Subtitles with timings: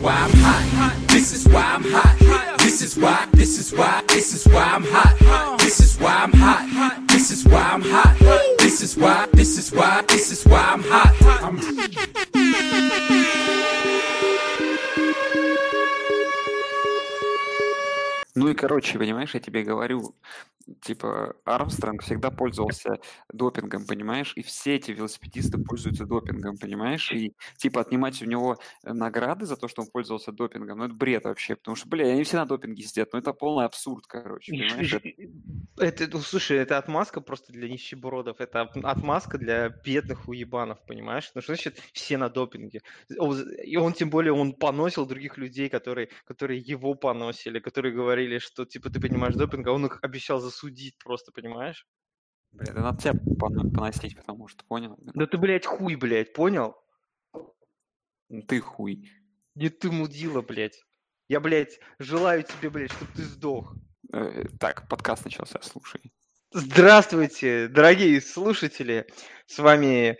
[0.00, 0.94] why I'm hot.
[1.08, 2.58] This is why I'm hot.
[2.58, 5.58] This is why, this is why, this is why I'm hot.
[5.58, 7.08] This is why I'm hot.
[7.08, 8.16] This is why I'm hot.
[8.58, 11.14] This is why, this is why, this is why I'm hot.
[11.42, 11.58] I'm
[18.34, 20.14] Ну и, короче, понимаешь, я тебе говорю,
[20.82, 22.98] типа, Армстронг всегда пользовался
[23.32, 28.92] допингом, понимаешь, и все эти велосипедисты пользуются допингом, понимаешь, и, типа, отнимать у него э,
[28.92, 32.24] награды за то, что он пользовался допингом, ну это бред вообще, потому что, бля, они
[32.24, 34.92] все на допинге сидят, ну это полный абсурд, короче, понимаешь,
[35.78, 41.30] это- ну, слушай, это отмазка просто для нищебродов, это от- отмазка для бедных уебанов, понимаешь?
[41.34, 42.80] Ну что значит все на допинге?
[43.64, 48.64] И он тем более, он поносил других людей, которые, которые его поносили, которые говорили, что,
[48.64, 51.86] типа, ты понимаешь допинг, а он их обещал засудить просто, понимаешь?
[52.50, 54.96] бля, да надо тебя пон- поносить, потому что, понял?
[54.98, 56.74] Да ты, блядь, хуй, блядь, понял?
[58.30, 59.10] Ну Ты хуй.
[59.54, 60.82] Не ты мудила, блядь.
[61.28, 63.74] Я, блядь, желаю тебе, блядь, чтобы ты сдох.
[64.12, 66.12] Э, Так, подкаст начался, слушай.
[66.52, 69.06] Здравствуйте, дорогие слушатели!
[69.46, 70.18] С вами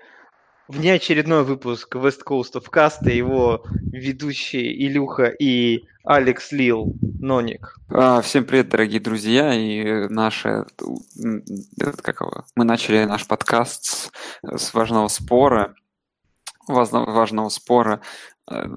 [0.68, 7.76] внеочередной выпуск West Coast of Cast, и его ведущие Илюха и Алекс Лил Ноник.
[7.88, 10.06] А, Всем привет, дорогие друзья, и
[11.80, 14.10] этот, как его, мы начали наш подкаст с,
[14.42, 15.74] с важного спора,
[16.66, 18.00] важного, важного спора,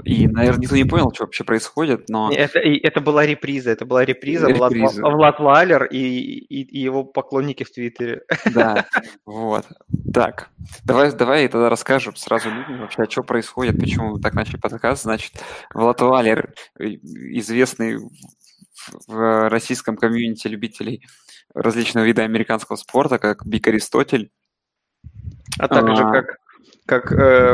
[0.04, 4.04] и, наверное, никто не понял, что вообще происходит, но Это, это была реприза, это была
[4.06, 5.02] реприза, Влад, Реприза.
[5.02, 8.22] Ва- Влад Валер и, и- и его поклонники в Твиттере.
[8.54, 8.86] да,
[9.26, 9.66] вот.
[10.14, 10.50] Так,
[10.84, 15.04] давай, давай тогда расскажем сразу людям вообще, что происходит, почему мы так начали подкаст.
[15.04, 15.32] Значит,
[15.74, 17.98] Влад Валер, э, известный
[19.08, 21.06] в- российском комьюнити любителей
[21.54, 24.32] различного вида американского спорта, как Биг Аристотель,
[25.60, 26.12] А также А.
[26.12, 26.38] как,
[26.86, 27.54] как э,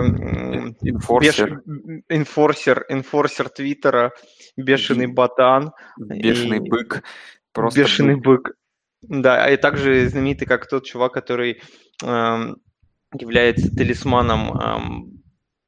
[2.09, 4.11] инфорсер, инфорсер, Твиттера,
[4.55, 7.03] бешеный ботан, бешеный и- бык,
[7.53, 8.43] просто Бешеный бык.
[8.43, 8.55] бык.
[9.01, 11.61] Да, и также знаменитый как тот чувак, который
[12.03, 12.57] эм,
[13.13, 15.23] является талисманом эм,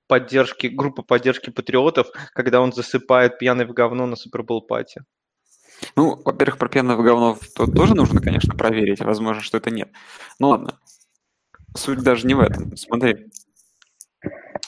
[0.07, 5.03] поддержки, группы поддержки патриотов, когда он засыпает пьяный в говно на Супербол пати.
[5.95, 8.99] Ну, во-первых, про пенное говно то- тоже нужно, конечно, проверить.
[9.01, 9.89] Возможно, что это нет.
[10.39, 10.77] Ну ладно.
[11.77, 12.75] Суть даже не в этом.
[12.75, 13.27] Смотри.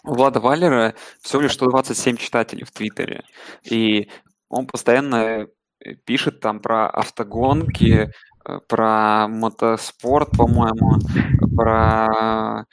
[0.04, 3.24] У Влада Валера всего лишь 127 читателей в Твиттере.
[3.64, 4.10] И
[4.50, 5.48] он постоянно
[5.86, 8.12] э, пишет там про автогонки,
[8.46, 11.00] э, про мотоспорт, по-моему,
[11.56, 12.66] про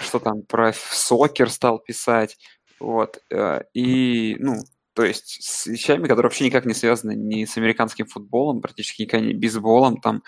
[0.00, 2.36] что там, про сокер стал писать.
[2.80, 3.18] Вот.
[3.30, 4.56] э, И, ну,
[4.94, 9.22] то есть с вещами, которые вообще никак не связаны ни с американским футболом, практически никак
[9.22, 10.22] не бейсболом там,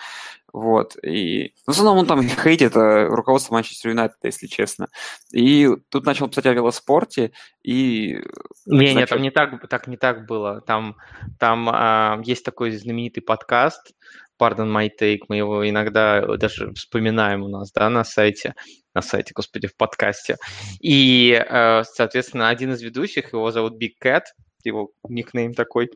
[0.51, 4.87] вот, и в основном он там хейтит э, руководство Манчестер Юнайтед, если честно.
[5.31, 7.31] И тут начал писать о велоспорте,
[7.61, 8.21] и...
[8.65, 10.61] Не, нет, там не так, так не так было.
[10.61, 10.95] Там,
[11.39, 13.93] там а, есть такой знаменитый подкаст,
[14.39, 18.53] Pardon My Take, мы его иногда даже вспоминаем у нас, да, на сайте,
[18.93, 20.37] на сайте, господи, в подкасте.
[20.81, 24.23] И, э, соответственно, один из ведущих, его зовут Big Cat,
[24.63, 25.89] его никнейм такой,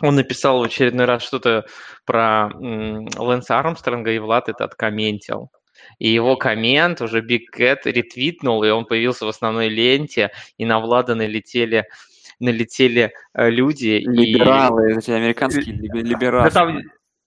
[0.00, 1.66] он написал в очередной раз что-то
[2.04, 5.50] про Лэнса Армстронга, и Влад это откомментил.
[5.98, 10.78] И его коммент уже Big Cat ретвитнул, и он появился в основной ленте, и на
[10.80, 11.86] Влада налетели,
[12.40, 13.88] налетели э, люди.
[14.00, 16.50] и- либералы, эти американские либе- Да либералы.
[16.50, 16.80] там,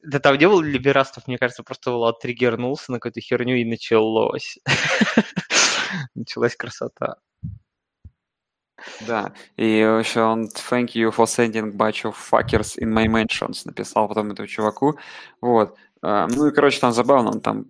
[0.04, 4.58] да там не было либерастов, мне кажется, просто Влад триггернулся на какую-то херню и началось.
[6.16, 7.18] Началась красота.
[9.08, 14.08] Да, и еще он thank you for sending bunch of fuckers in my mentions написал
[14.08, 14.98] потом этому чуваку,
[15.42, 15.76] вот.
[16.04, 17.66] А, Ну и, короче, там забавно, он там,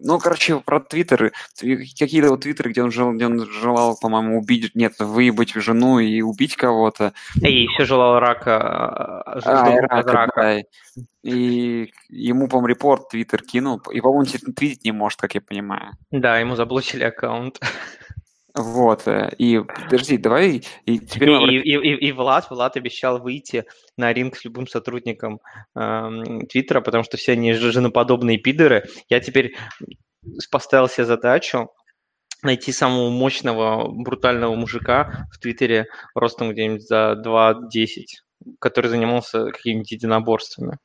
[0.00, 4.38] ну, короче, про твиттеры, тви- какие-то вот твиттеры, где он, жел, где он желал, по-моему,
[4.38, 7.12] убить, нет, выебать жену и убить кого-то.
[7.42, 8.56] И еще желал рака,
[9.22, 10.32] А, рака, рака.
[10.36, 15.40] да, и ему, по-моему, репорт твиттер кинул, и, по-моему, он твитить не может, как я
[15.40, 15.92] понимаю.
[16.10, 17.60] Да, ему заблочили аккаунт.
[18.56, 23.20] Вот, э, и, подожди, давай, и теперь мы и, и, и- и Влад, Влад обещал
[23.20, 23.64] выйти
[23.96, 25.40] на ринг с любым сотрудником
[25.74, 28.84] эм, Твиттера, потому что все они же- женоподобные пидоры.
[29.08, 29.56] Я теперь
[30.52, 31.68] поставил себе задачу
[32.42, 38.22] найти самого мощного, брутального мужика в Твиттере ростом где-нибудь за 2.10,
[38.60, 40.78] который занимался какими-нибудь единоборствами.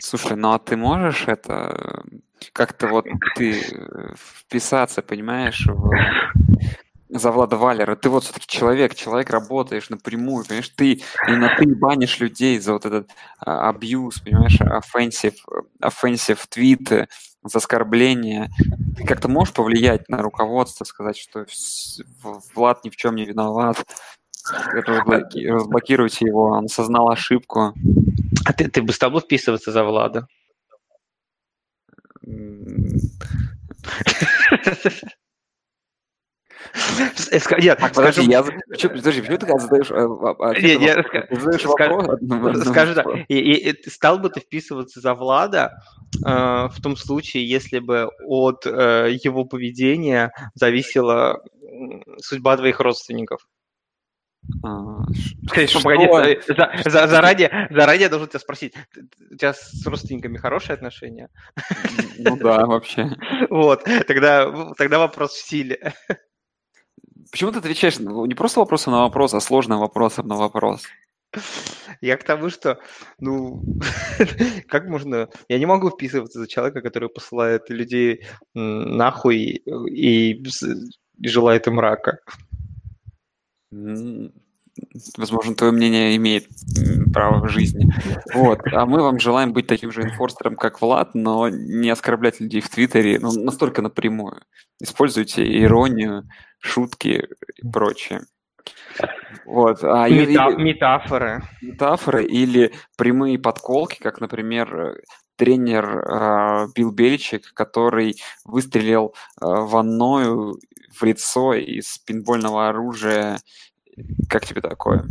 [0.00, 2.18] Слушай, ну а ты можешь это э,
[2.52, 5.90] как-то вот ты э, вписаться, понимаешь, в
[7.08, 7.96] за Влада Валера.
[7.96, 12.84] Ты вот все-таки человек, человек работаешь напрямую, понимаешь, ты именно ты банишь людей за вот
[12.84, 15.36] этот а, абьюз, понимаешь, offensive,
[15.80, 17.08] offensive твиты,
[17.42, 18.50] за оскорбление.
[18.96, 21.46] Ты как-то можешь повлиять на руководство, сказать, что
[22.54, 23.84] Влад ни в чем не виноват,
[24.50, 27.74] разблокируйте его, он осознал ошибку.
[28.44, 30.26] А ты, ты бы стал бы вписываться за Влада?
[37.58, 38.42] Нет, так, подожди, я...
[38.42, 39.90] Почему, подожди, почему ты задаешь,
[40.62, 42.06] Нет, я задаешь вопрос?
[42.66, 43.06] Скажи так,
[43.92, 45.72] стал бы ты вписываться за Влада
[46.12, 51.42] в том случае, если бы от его поведения зависела
[52.18, 53.46] судьба твоих родственников?
[55.50, 56.40] Конечно, погоди,
[56.84, 58.74] заранее, заранее должен тебя спросить,
[59.30, 61.28] у тебя с родственниками хорошие отношения?
[62.18, 63.10] Ну да, вообще.
[63.50, 65.94] Вот, тогда, тогда вопрос в силе.
[67.30, 70.82] Почему ты отвечаешь ну, не просто вопросом на вопрос, а сложным вопросом на вопрос?
[72.00, 72.78] Я к тому, что,
[73.18, 73.62] ну,
[74.68, 75.28] как можно...
[75.48, 82.18] Я не могу вписываться за человека, который посылает людей нахуй и, и желает им рака.
[85.16, 86.48] Возможно, твое мнение имеет
[87.12, 87.90] право в жизни.
[88.34, 88.60] Вот.
[88.72, 92.68] А мы вам желаем быть таким же инфорстером, как Влад, но не оскорблять людей в
[92.68, 94.42] Твиттере ну, настолько напрямую.
[94.80, 96.28] Используйте иронию,
[96.60, 97.26] шутки
[97.56, 98.22] и прочее.
[99.46, 99.82] Вот.
[99.82, 101.42] А Мета- или, метафоры.
[101.62, 105.00] Метафоры или прямые подколки, как, например,
[105.36, 110.58] тренер э, Билл Беличек, который выстрелил э, ванною
[111.00, 113.38] в лицо из пинбольного оружия.
[114.28, 115.06] Как тебе такое?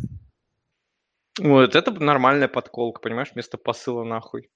[1.40, 4.50] Вот, это нормальная подколка, понимаешь, вместо посыла нахуй.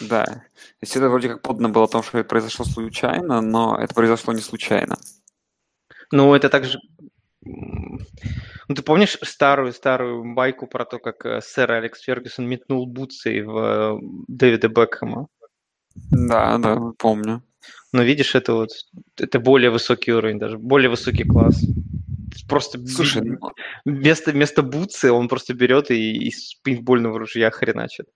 [0.00, 0.24] Да.
[0.24, 0.42] То
[0.80, 4.32] есть это вроде как подано было о том, что это произошло случайно, но это произошло
[4.32, 4.96] не случайно.
[6.12, 6.78] Ну, это также...
[7.40, 13.58] Ну, ты помнишь старую-старую байку про то, как э, сэр Алекс Фергюсон метнул бутсы в
[13.58, 13.98] э,
[14.28, 15.26] Дэвида Бекхэма?
[15.94, 17.42] Да, да, помню.
[17.92, 18.70] Но видишь, это вот
[19.18, 21.62] это более высокий уровень, даже более высокий класс.
[22.48, 23.38] Просто Слушай, ну...
[23.84, 28.06] вместо, вместо бутсы он просто берет и из пейнтбольного ружья хреначит.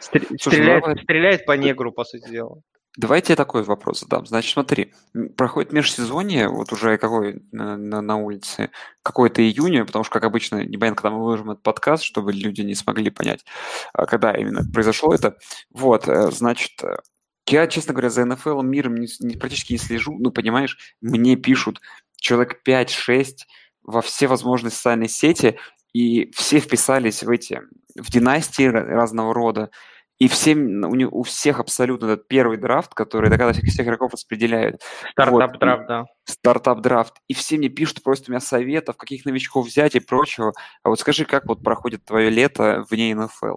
[0.00, 0.22] Стр...
[0.26, 2.60] Слушай, стреляет, ну, стреляет по негру, по сути дела.
[2.96, 4.24] Давайте я такой вопрос задам.
[4.24, 4.92] Значит, смотри,
[5.36, 8.70] проходит межсезонье, вот уже какой на, на, на улице,
[9.02, 12.76] какой-то июня, потому что, как обычно, непонятно, когда мы выложим этот подкаст, чтобы люди не
[12.76, 13.44] смогли понять,
[13.92, 15.36] а, когда именно произошло это.
[15.70, 16.98] Вот, э, значит, э,
[17.46, 21.80] я, честно говоря, за НФЛ миром не, не, практически не слежу, ну, понимаешь, мне пишут
[22.16, 23.44] человек 5-6
[23.82, 25.58] во все возможные социальные сети,
[25.92, 27.60] и все вписались в эти,
[27.94, 29.70] в династии разного рода,
[30.18, 34.12] и всем, у, них, у всех абсолютно этот первый драфт, который когда всех, всех игроков
[34.12, 34.80] распределяют.
[35.10, 36.04] Стартап-драфт, вот, да.
[36.24, 37.14] Стартап-драфт.
[37.26, 40.52] И все мне пишут, просят у меня советов, каких новичков взять и прочего.
[40.84, 43.56] А вот скажи, как вот проходит твое лето вне НФЛ?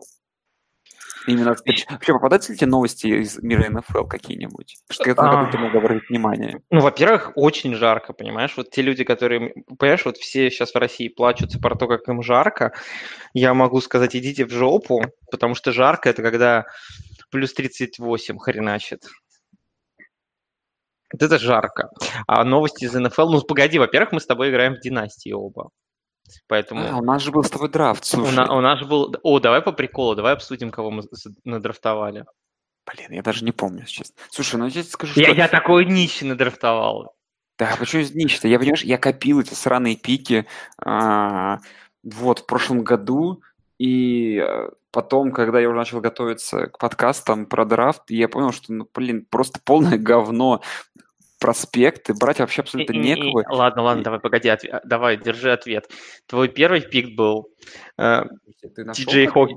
[1.27, 4.77] Именно вообще попадаются ли тебе новости из мира НФЛ какие-нибудь?
[4.89, 6.62] Что на ты мог обратить внимание?
[6.71, 8.53] Ну, во-первых, очень жарко, понимаешь?
[8.56, 12.24] Вот те люди, которые, понимаешь, вот все сейчас в России плачутся про то, как им
[12.24, 12.74] жарко.
[13.33, 16.65] Я могу сказать, идите в жопу, потому что жарко– это когда
[17.30, 19.03] плюс 38 хреначит.
[21.12, 21.89] Вот это жарко.
[22.25, 25.71] А новости из НФЛ, ну, погоди, во-первых, мы с тобой играем в династии оба.
[26.47, 26.81] Поэтому...
[26.89, 28.33] А, у нас же был с тобой драфт, слушай.
[28.33, 29.15] У, на, у нас же был...
[29.24, 31.03] О, давай по приколу, давай обсудим, кого мы
[31.44, 32.25] надрафтовали.
[32.85, 34.13] Блин, я даже не помню сейчас.
[34.30, 35.35] Слушай, ну я тебе скажу, я, что...
[35.35, 37.13] Я такой нищий надрафтовал.
[37.57, 38.47] Да, почему нищий-то?
[38.47, 40.45] Я, понимаешь, я копил эти сраные пики
[40.80, 41.59] а,
[42.04, 43.42] вот в прошлом году,
[43.80, 48.73] и э, потом, когда я уже начал готовиться к подкастам про драфт, я понял, что,
[48.73, 50.61] ну, блин, просто полное говно
[51.39, 53.41] проспекты, брать вообще абсолютно и, некого.
[53.41, 54.65] И, ладно, ладно, давай, погоди, отв...
[54.83, 55.89] давай, держи ответ.
[56.25, 57.49] Твой первый пик был
[57.97, 58.23] э,
[58.94, 59.49] Ти Хок...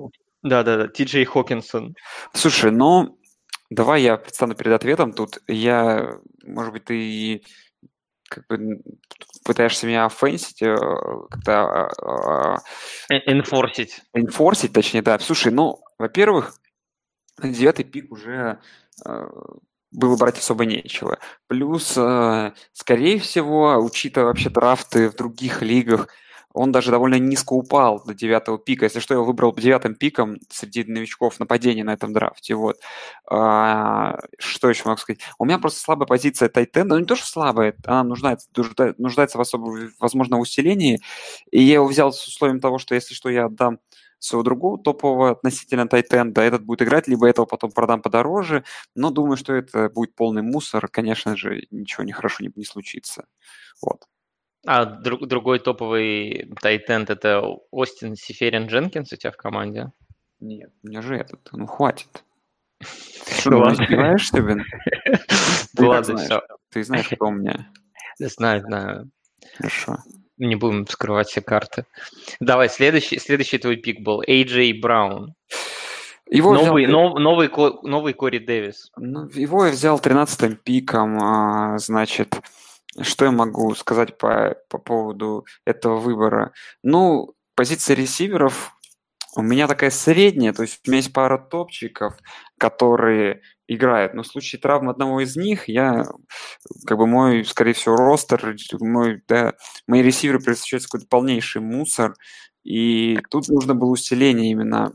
[0.43, 1.95] Да, да, да, Ти Джей Хокинсон.
[2.33, 3.19] Слушай, ну,
[3.69, 5.13] давай я предстану перед ответом.
[5.13, 7.43] Тут я, может быть, ты
[8.29, 8.81] как бы
[9.45, 10.77] пытаешься меня офенсить, э,
[11.31, 12.63] как-то...
[13.11, 14.03] Э, энфорсить.
[14.15, 15.19] Энфорсить, точнее, да.
[15.19, 16.55] Слушай, ну, во-первых,
[17.43, 18.61] девятый пик уже
[19.93, 21.19] было брать особо нечего.
[21.49, 26.09] Плюс, э, скорее всего, учитывая вообще драфты в других лигах,
[26.53, 28.85] он даже довольно низко упал до девятого пика.
[28.85, 32.55] Если что, я выбрал девятым пиком среди новичков нападения на этом драфте.
[32.55, 32.77] Вот.
[33.31, 35.21] А, что еще могу сказать?
[35.39, 36.95] У меня просто слабая позиция Тайтенда.
[36.97, 38.49] Ну, не то, что слабая, она нуждается,
[38.99, 41.01] нуждается в особом, возможно, усилении.
[41.53, 43.79] И я его взял с условием того, что если что, я отдам
[44.21, 46.43] своего другого топового относительно Тайтенда.
[46.43, 48.65] Этот будет играть, либо этого потом продам подороже.
[48.95, 50.89] Но думаю, что это будет полный мусор.
[50.89, 53.25] Конечно же, ничего нехорошо не, не случится.
[53.83, 54.05] Вот.
[54.67, 59.91] А друг, другой топовый тайтенд это Остин Сиферин Дженкинс у тебя в команде?
[60.39, 61.49] Нет, у меня же этот.
[61.53, 62.25] Ну, хватит.
[62.83, 64.65] Что, ну, блин?
[65.77, 66.43] Ты ладно, все.
[66.71, 67.71] Ты знаешь, кто у меня.
[68.19, 69.11] Знаю, знаю.
[69.57, 69.97] Хорошо.
[70.41, 71.85] Не будем скрывать все карты.
[72.41, 75.35] Давай, следующий, следующий твой пик был AJ Браун.
[76.31, 76.93] Его новый, взял...
[76.93, 77.51] нов, новый,
[77.83, 78.91] новый Кори Дэвис.
[78.97, 82.41] Ну, его я взял 13-м пиком, а, значит,
[83.01, 86.53] что я могу сказать по, по поводу этого выбора?
[86.83, 88.77] Ну, позиция ресиверов
[89.37, 92.17] у меня такая средняя, то есть у меня есть пара топчиков,
[92.59, 96.05] которые играют, но в случае травмы одного из них, я,
[96.87, 99.55] как бы мой, скорее всего, ростер, мой, да,
[99.87, 102.15] мои ресиверы превращаются в какой-то полнейший мусор,
[102.65, 104.93] и тут нужно было усиление именно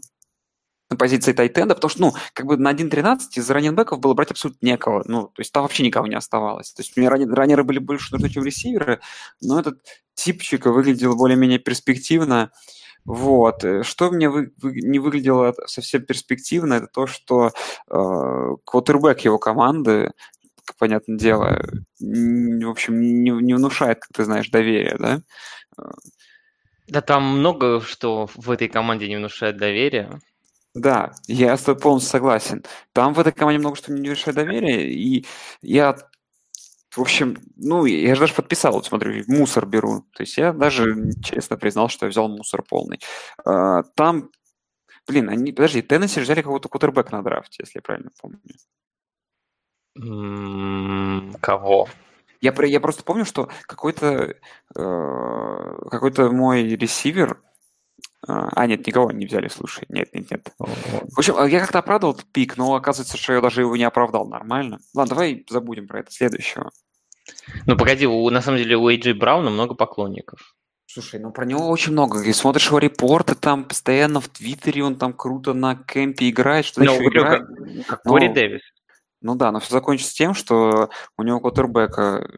[0.90, 4.66] на позиции тайтенда, потому что, ну, как бы на 1.13 из раненбеков было брать абсолютно
[4.66, 6.74] некого, ну, то есть там вообще никого не оставалось.
[6.74, 9.00] То есть мне раннеры были больше нужны, чем ресиверы,
[9.42, 9.80] но этот
[10.16, 12.52] типчик выглядел более-менее перспективно,
[13.06, 13.64] вот.
[13.64, 17.52] Э, что мне вы, вы, не выглядело совсем перспективно, это то, что
[17.90, 20.12] э, квотербек его команды,
[20.80, 21.64] понятное дело,
[22.00, 25.22] в общем, не, не внушает, как ты знаешь, доверия, да?
[26.88, 30.20] Да там много что в этой команде не внушает доверия.
[30.74, 32.64] Да, я с тобой полностью согласен.
[32.92, 35.26] Там в этой команде много что не внушает доверия, и
[35.62, 35.96] я
[36.96, 40.06] в общем, ну, я же даже подписал, вот смотрю, мусор беру.
[40.14, 43.00] То есть я даже честно признал, что я взял мусор полный.
[43.44, 44.30] А, там,
[45.08, 48.40] блин, они, подожди, Теннесси взяли какого-то кутербэк на драфте, если я правильно помню.
[51.42, 51.88] кого?
[52.42, 54.36] Я, я просто помню, что какой-то
[54.76, 57.42] э, какой-то мой ресивер,
[58.28, 59.86] а, а, нет, никого не взяли, слушай.
[59.90, 60.54] Нет, нет, нет.
[60.58, 64.28] В общем, я как-то оправдывал этот пик, но оказывается, что я даже его не оправдал
[64.28, 64.80] нормально.
[64.94, 66.72] Ладно, давай забудем про это следующего.
[67.66, 70.56] Ну, погоди, у, на самом деле у Эйджи Брауна много поклонников.
[70.86, 72.22] Слушай, ну про него очень много.
[72.22, 76.84] И смотришь его репорты, там постоянно в Твиттере он там круто на кемпе играет, что
[76.84, 77.46] ну, еще играет.
[77.46, 78.62] Как, как Кори Дэвис.
[79.22, 82.30] Ну да, но все закончится тем, что у него Коттербека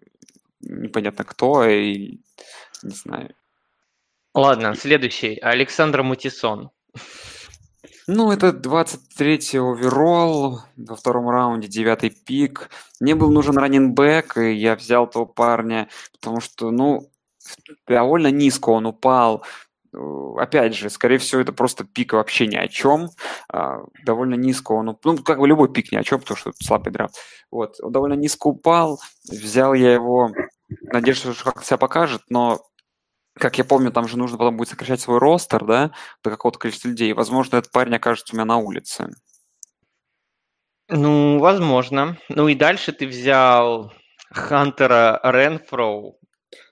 [0.62, 2.20] непонятно кто, и
[2.82, 3.36] не знаю.
[4.34, 5.38] Ладно, следующий.
[5.38, 6.72] Александр Мутисон.
[8.10, 12.70] Ну, это 23-й оверолл, во втором раунде девятый пик.
[13.02, 17.12] Мне был нужен раненбэк, и я взял того парня, потому что, ну,
[17.86, 19.44] довольно низко он упал.
[19.94, 20.00] Э,
[20.38, 23.10] опять же, скорее всего, это просто пик вообще ни о чем.
[23.52, 25.16] А, довольно низко он упал.
[25.16, 27.16] Ну, как бы любой пик ни о чем, потому что слабый драфт.
[27.52, 29.02] Вот, он довольно низко упал.
[29.30, 30.32] Взял я его,
[30.94, 32.62] надеюсь, что как себя покажет, но
[33.40, 35.92] как я помню, там же нужно потом будет сокращать свой ростер, да,
[36.24, 37.14] до какого-то количества людей.
[37.14, 39.10] Возможно, этот парень окажется у меня на улице.
[40.90, 42.18] Ну, возможно.
[42.30, 43.92] Ну и дальше ты взял
[44.32, 46.20] Хантера Ренфроу.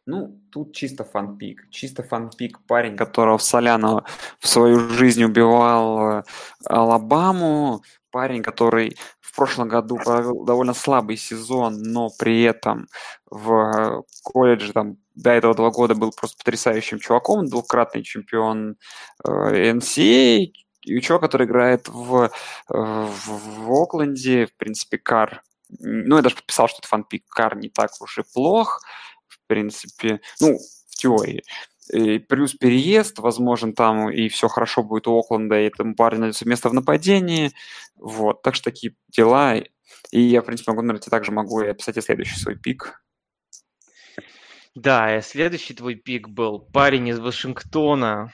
[0.05, 1.69] Ну, тут чисто фанпик.
[1.71, 4.05] Чисто фанпик парень, которого Соляно
[4.39, 6.23] в свою жизнь убивал
[6.65, 7.81] Алабаму.
[8.15, 12.87] Парень, который в прошлом году провел довольно слабый сезон, но при этом
[13.29, 18.77] в колледже там до этого два года был просто потрясающим чуваком, двукратный чемпион
[19.21, 20.45] э, NCAA,
[20.83, 22.29] и чувак, который играет в, э,
[22.69, 25.41] в, в Окленде, в принципе, Кар.
[25.79, 28.79] Ну, я даже подписал, что это фанпик Кар не так уж и плох,
[29.27, 30.57] в принципе, ну,
[30.89, 31.43] в теории.
[31.89, 36.69] Плюс переезд, возможно, там и все хорошо будет у Окленда, и этому парню найдется место
[36.69, 37.51] в нападении.
[37.95, 39.57] Вот, так что такие дела.
[40.11, 43.01] И я, в принципе, могу, наверное, также могу и описать и следующий свой пик.
[44.75, 48.33] Да, и следующий твой пик был парень из Вашингтона,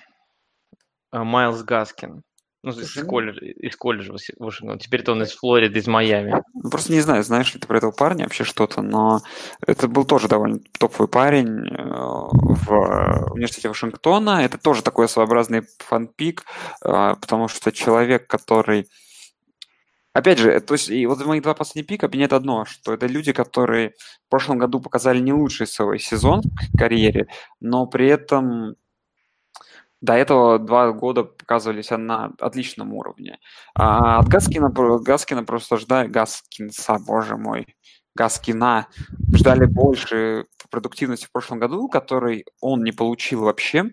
[1.11, 2.23] а, Майлз Гаскин.
[2.63, 4.79] Ну, из колледжа, из колледжа Вашингтона.
[4.79, 6.43] Теперь-то он из Флориды, из Майами.
[6.53, 9.21] Ну, просто не знаю, знаешь ли ты про этого парня вообще что-то, но
[9.65, 14.43] это был тоже довольно топовый парень э, в университете Вашингтона.
[14.45, 16.45] Это тоже такой своеобразный фанпик,
[16.85, 18.87] э, потому что человек, который
[20.13, 23.31] Опять же, то есть, и вот мои два последних пика объединяет одно, что это люди,
[23.31, 23.93] которые
[24.27, 26.41] в прошлом году показали не лучший свой сезон
[26.73, 27.27] в карьере,
[27.61, 28.75] но при этом
[30.01, 33.39] до этого два года показывали себя на отличном уровне.
[33.75, 37.75] А от Гаскина, Гаскина просто ждали, Гаскинса, боже мой,
[38.15, 38.87] Гаскина,
[39.33, 43.91] ждали больше продуктивности в прошлом году, который он не получил вообще,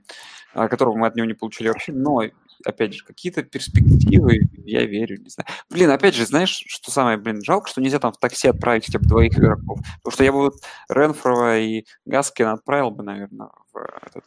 [0.55, 2.23] а, которого мы от него не получили вообще, но
[2.65, 5.47] опять же, какие-то перспективы, я верю, не знаю.
[5.71, 8.99] Блин, опять же, знаешь, что самое, блин, жалко, что нельзя там в такси отправить хотя
[8.99, 9.79] бы двоих игроков.
[10.03, 10.55] Потому что я бы вот
[10.89, 14.25] Ренфрова и Гаскина отправил бы, наверное, в этот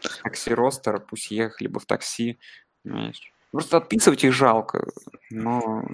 [0.00, 2.38] такси-ростер, пусть ехали бы в такси,
[2.82, 3.32] понимаешь.
[3.52, 4.86] Просто отписывать их жалко,
[5.30, 5.84] но...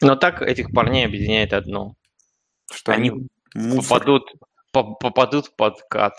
[0.00, 1.94] Но так этих парней объединяет одно.
[2.70, 3.10] Что они,
[3.54, 4.30] они попадут,
[4.72, 6.14] попадут в подкаст.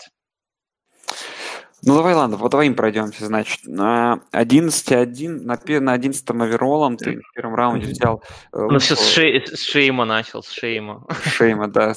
[1.84, 3.60] Ну, давай, ладно, по твоим пройдемся, значит.
[3.64, 8.96] На 11-1, на, на 11 overall ом ты в первом раунде взял э, Ну, все
[8.96, 11.06] с, шей- с Шейма начал, с Шейма.
[11.24, 11.94] Шейма, да,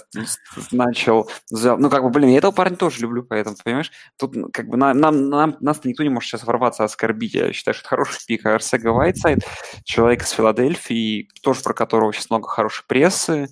[0.71, 4.67] начал, взял, ну, как бы, блин, я этого парня тоже люблю, поэтому, понимаешь, тут, как
[4.67, 7.89] бы, на- нам, нам, нас никто не может сейчас ворваться, оскорбить, я считаю, что это
[7.89, 9.39] хороший pick, Арсега Вайтсайд,
[9.83, 13.47] человек из Филадельфии, тоже про которого сейчас много хорошей прессы,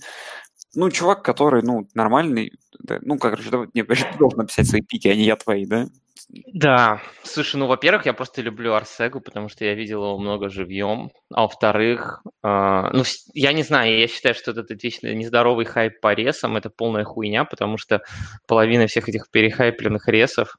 [0.75, 3.83] ну, чувак, который, ну, нормальный, да, ну, как, короче, давай- не,
[4.19, 5.87] должен написать свои пики, а не я твои, да?
[6.31, 11.09] Да, слушай, ну, во-первых, я просто люблю Арсегу, потому что я видел его много живьем,
[11.33, 16.13] а во-вторых, а, ну, я не знаю, я считаю, что этот вечно нездоровый хайп по
[16.13, 18.03] ресам– это полная хуйня, потому что
[18.47, 20.55] половина всех этих перехайпленных ресов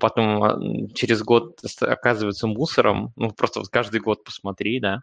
[0.00, 0.58] потом а,
[0.94, 5.00] через год оказываются мусором, ну, просто вот каждый год посмотри, да,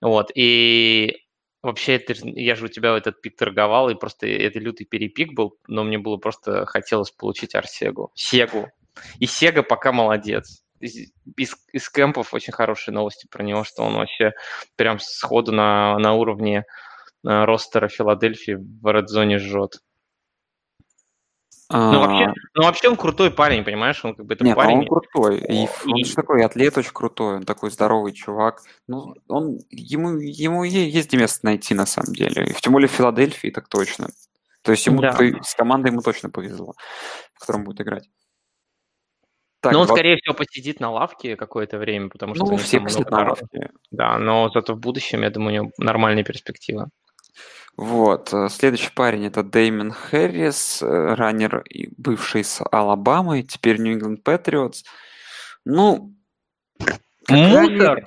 [0.00, 1.16] вот, и
[1.62, 5.56] вообще, ж- я же у тебя этот пик торговал, и просто это лютый перепик был,
[5.66, 8.68] но мне было просто хотелось получить Арсегу, Сегу,
[9.18, 10.62] и Сега пока молодец.
[10.80, 14.32] Из, из, из кемпов очень хорошие новости про него, что он вообще
[14.76, 16.58] прям сходу на, на уровне
[17.26, 19.80] э, ростера Филадельфии в редзоне жжет.
[21.70, 24.02] Ну вообще, А, ну вообще он крутой парень, понимаешь?
[24.02, 24.78] Он как бы это Нет, ну парень.
[24.78, 25.38] он крутой.
[25.40, 28.62] И ф- он и- же такой атлет очень крутой, он такой здоровый чувак.
[28.86, 32.46] Ну, он, ему, ему есть где место найти на самом деле.
[32.46, 34.08] И Тем более в Филадельфии, так точно.
[34.62, 35.14] То есть ему Да.
[35.42, 36.72] с командой ему точно повезло,
[37.34, 38.08] в котором будет играть.
[39.60, 42.80] Так, Но он, два- скорее всего, посидит на лавке какое-то время, потому что ну, все
[42.80, 43.70] посидят на лавке.
[43.90, 46.86] Да, но зато в будущем, я думаю, у него нормальные перспективы.
[47.76, 48.32] Вот.
[48.32, 51.64] э, Следующий парень это Дэймон Хэррис, э, раннер
[51.96, 54.84] бывший с Алабамы, теперь Нью Ингланд Патриотс.
[55.64, 56.14] Ну,
[57.28, 58.06] Мусор!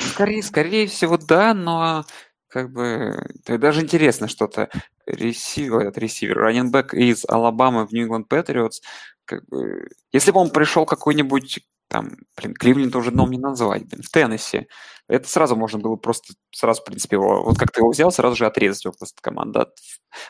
[0.00, 2.04] Скорее, скорее всего, да, но
[2.48, 4.68] как бы это даже интересно что-то.
[5.06, 8.82] Ресивер, этот ресивер, раненбэк из Алабамы в Нью Ингланд Патриотс,
[9.26, 14.02] как бы, если бы он пришел какой-нибудь там, блин, Кливленд уже дном не назвать, блин,
[14.02, 14.66] в Теннесси,
[15.08, 18.34] это сразу можно было просто, сразу, в принципе, его, вот как ты его взял, сразу
[18.36, 19.68] же отрезать его просто команда.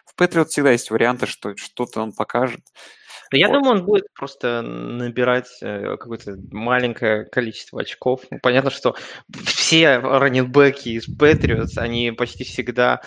[0.04, 2.60] В Патриот всегда есть варианты, что что-то он покажет.
[3.32, 3.54] Я Вот.
[3.54, 8.22] думаю, он будет просто набирать э, какое-то маленькое количество очков.
[8.30, 8.94] Ну, Понятно, что
[9.44, 13.00] все раненбеки из Patriots, они почти всегда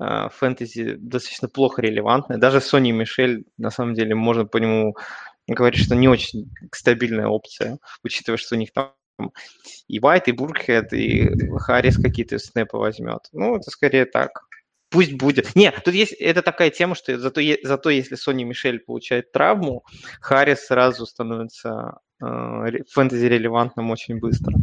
[0.00, 2.38] э, фэнтези достаточно плохо релевантны.
[2.38, 4.96] Даже Сони Мишель, на самом деле, можно по нему
[5.46, 8.92] говорить, что не очень стабильная опция, учитывая, что у них там
[9.88, 13.28] и Вайт, и Буркхед, и Харрис какие-то снэпы возьмет.
[13.32, 14.30] Ну, это скорее так.
[14.88, 15.54] Пусть будет.
[15.54, 19.84] Нет, тут есть, это такая тема, что зато, зато если Сони Мишель получает травму,
[20.20, 24.54] Харрис сразу становится э, ре- фэнтези-релевантным очень быстро.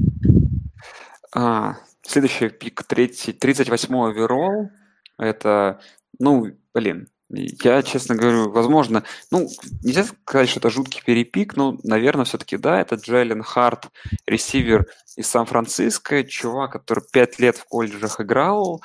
[1.33, 4.69] А, следующий пик, третий, 38 оверолл.
[5.17, 5.79] Это,
[6.19, 9.47] ну, блин, я, честно говорю, возможно, ну,
[9.83, 13.89] нельзя сказать, что это жуткий перепик, но, наверное, все-таки да, это Джейлен Харт,
[14.25, 14.87] ресивер
[15.17, 18.81] из Сан-Франциско, чувак, который пять лет в колледжах играл,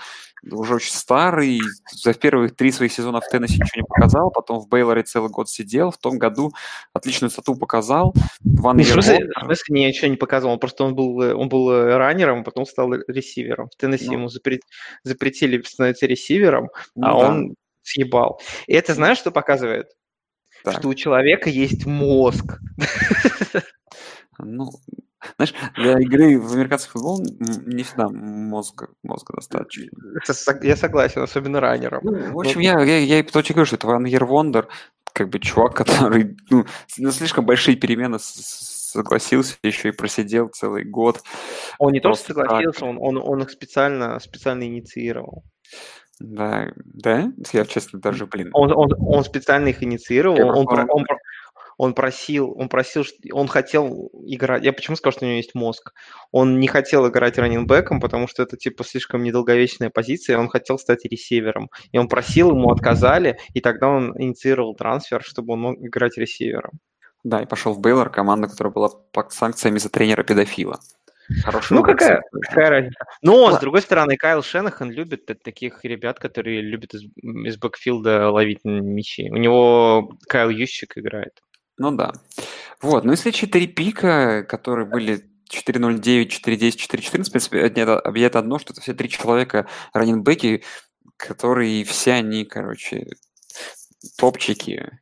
[0.50, 1.61] уже очень старый,
[1.92, 5.48] за первые три своих сезона в Теннессе ничего не показал, потом в Бейлоре целый год
[5.48, 6.52] сидел, в том году
[6.92, 8.12] отличную стату показал.
[8.42, 11.70] Ван Не, в, смысле, в смысле ничего не показывал, он просто он был, он был
[11.70, 13.68] э, раннером, потом стал ресивером.
[13.68, 14.12] В Теннесси Ну.
[14.14, 14.61] ему запре-
[15.05, 18.40] запретили становиться ресивером, Ну а да, он съебал.
[18.66, 19.88] И это знаешь, что показывает?
[20.62, 20.79] так.
[20.79, 22.59] Что у человека есть мозг.
[24.38, 24.71] Ну,
[25.37, 29.87] знаешь, для игры в американский футбол не всегда мозга, мозга достаточно.
[30.62, 32.01] Я согласен, особенно раннером.
[32.03, 34.68] Ну, в общем, я, я, я и точно говорю, что это Ван Ервондер,
[35.12, 36.64] как бы чувак, который ну,
[36.99, 41.23] на слишком большие перемены согласился, еще и просидел целый год.
[41.79, 42.45] Он не то, что Просто так.
[42.45, 45.45] согласился, он, он, он их специально, специально инициировал.
[46.22, 47.32] Да, да?
[47.52, 48.50] Я, честно, даже, блин.
[48.52, 51.04] Он, он, он специально их инициировал, Я он, он,
[51.78, 54.62] он просил, он просил, он хотел играть.
[54.62, 55.92] Я почему сказал, что у него есть мозг?
[56.30, 61.04] Он не хотел играть раненбеком, потому что это типа слишком недолговечная позиция, он хотел стать
[61.04, 61.70] ресивером.
[61.90, 66.78] И он просил, ему отказали, и тогда он инициировал трансфер, чтобы он мог играть ресивером.
[67.24, 70.78] Да, и пошел в Бейлор, команда, которая была под санкциями за тренера-педофила.
[71.45, 73.05] Хороший Ну, какая, какая разница?
[73.23, 73.61] Но, с Ладно.
[73.61, 79.31] другой стороны, Кайл Шенахан любит таких ребят, которые любят из, из бэкфилда ловить мячи.
[79.31, 81.40] У него Кайл Ющик играет.
[81.79, 82.12] Ну да.
[82.81, 88.37] Вот, ну и следующие три пика, которые были 4.09, 4.10, 4.14, в принципе, это объедет
[88.37, 90.64] одно, что это все три человека раненбеки,
[91.16, 93.07] которые все они, короче,
[94.18, 94.99] топчики.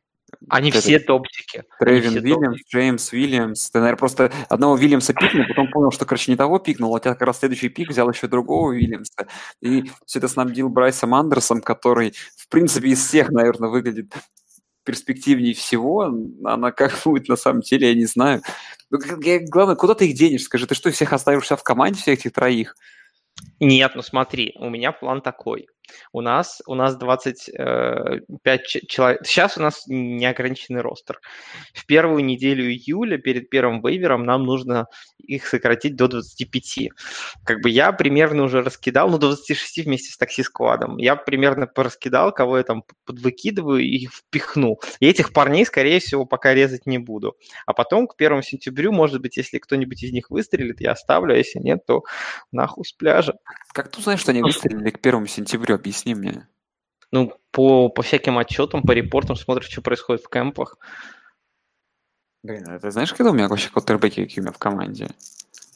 [0.49, 1.63] Они Вот все этот топчики.
[1.79, 3.69] Они Трейвин все Вильямс, Джеймс Вильямс.
[3.69, 6.99] Ты, наверное, просто одного Вильямса пикнул, потом понял, что, короче, не того пикнул, а у
[6.99, 9.27] тебя как раз следующий пик взял еще другого Вильямса.
[9.61, 14.13] И все это снабдил Брайсом Андерсом, который, в принципе, из всех, наверное, выглядит
[14.83, 16.11] перспективнее всего,
[16.43, 18.41] она как будет на самом деле, я не знаю.
[18.89, 18.99] Ну,
[19.47, 20.43] главное, куда ты их денешь?
[20.43, 22.75] Скажи, ты что, всех оставишь в команде, всех этих троих?
[23.63, 25.67] Нет, ну смотри, у меня план такой.
[26.13, 29.21] У нас, у нас 25 человек.
[29.25, 31.19] Сейчас у нас неограниченный ростер.
[31.73, 34.87] В первую неделю июля перед первым вейвером нам нужно
[35.19, 36.89] их сократить до 25.
[37.43, 40.97] Как бы я примерно уже раскидал, ну, до 26 вместе с такси-складом.
[40.97, 44.79] Я примерно пораскидал, кого я там подвыкидываю и впихну.
[45.01, 47.35] И этих парней, скорее всего, пока резать не буду.
[47.67, 51.37] А потом к первому сентябрю, может быть, если кто-нибудь из них выстрелит, я оставлю, а
[51.37, 52.03] если нет, то
[52.51, 53.33] нахуй с пляжа.
[53.73, 55.75] Как ты знаешь, что они выстрелили к первому сентябрю?
[55.75, 56.47] Объясни мне.
[57.11, 60.77] Ну, по, по всяким отчетам, по репортам смотришь, что происходит в кемпах.
[62.43, 65.09] Блин, а ты знаешь, когда у меня вообще квотербеки какие у меня в команде?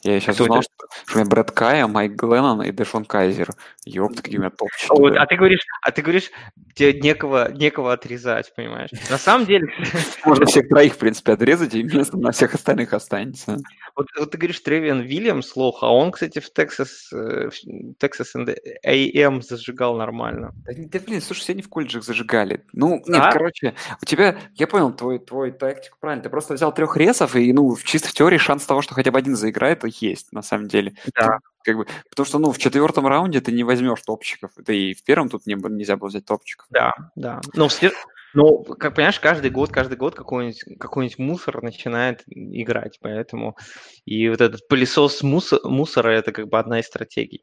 [0.02, 0.72] Я сейчас Кто узнал, что,
[1.04, 3.50] что у меня Брэд Кая, Майк Гленнон и Дэшон Кайзер.
[3.84, 6.30] Ёпта, какие у меня топ вот, А ты говоришь, а ты говоришь,
[6.76, 8.90] тебе некого, некого отрезать, понимаешь?
[9.10, 9.66] На самом деле...
[10.24, 13.56] Можно всех троих, в принципе, отрезать, и место на всех остальных останется.
[13.96, 17.54] Вот, вот ты говоришь Тревиан Вильямс лох, а он, кстати, в Texas, э, в
[17.98, 20.52] Texas AM зажигал нормально.
[20.66, 22.64] Да, да блин, слушай, все они в колледжах зажигали.
[22.74, 23.32] Ну, нет, а?
[23.32, 27.52] короче, у тебя, я понял твой, твой тактику правильно, ты просто взял трех ресов, и,
[27.54, 30.94] ну, чисто в теории шанс того, что хотя бы один заиграет, есть, на самом деле.
[31.14, 31.38] Да.
[31.66, 34.52] Как бы, потому что, ну, в четвертом раунде ты не возьмешь топчиков.
[34.56, 36.66] Да и в первом тут не, нельзя было взять топчиков.
[36.70, 37.40] Да, да.
[37.54, 37.68] Но,
[38.34, 43.56] ну, как понимаешь, каждый год, каждый год какой-нибудь какой мусор начинает играть, поэтому
[44.04, 47.42] и вот этот пылесос мусор, мусора это как бы одна из стратегий.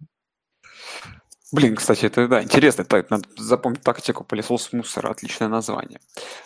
[1.54, 6.00] Блин, кстати, это да, интересно, так, надо запомнить тактику пылесос мусора, отличное название.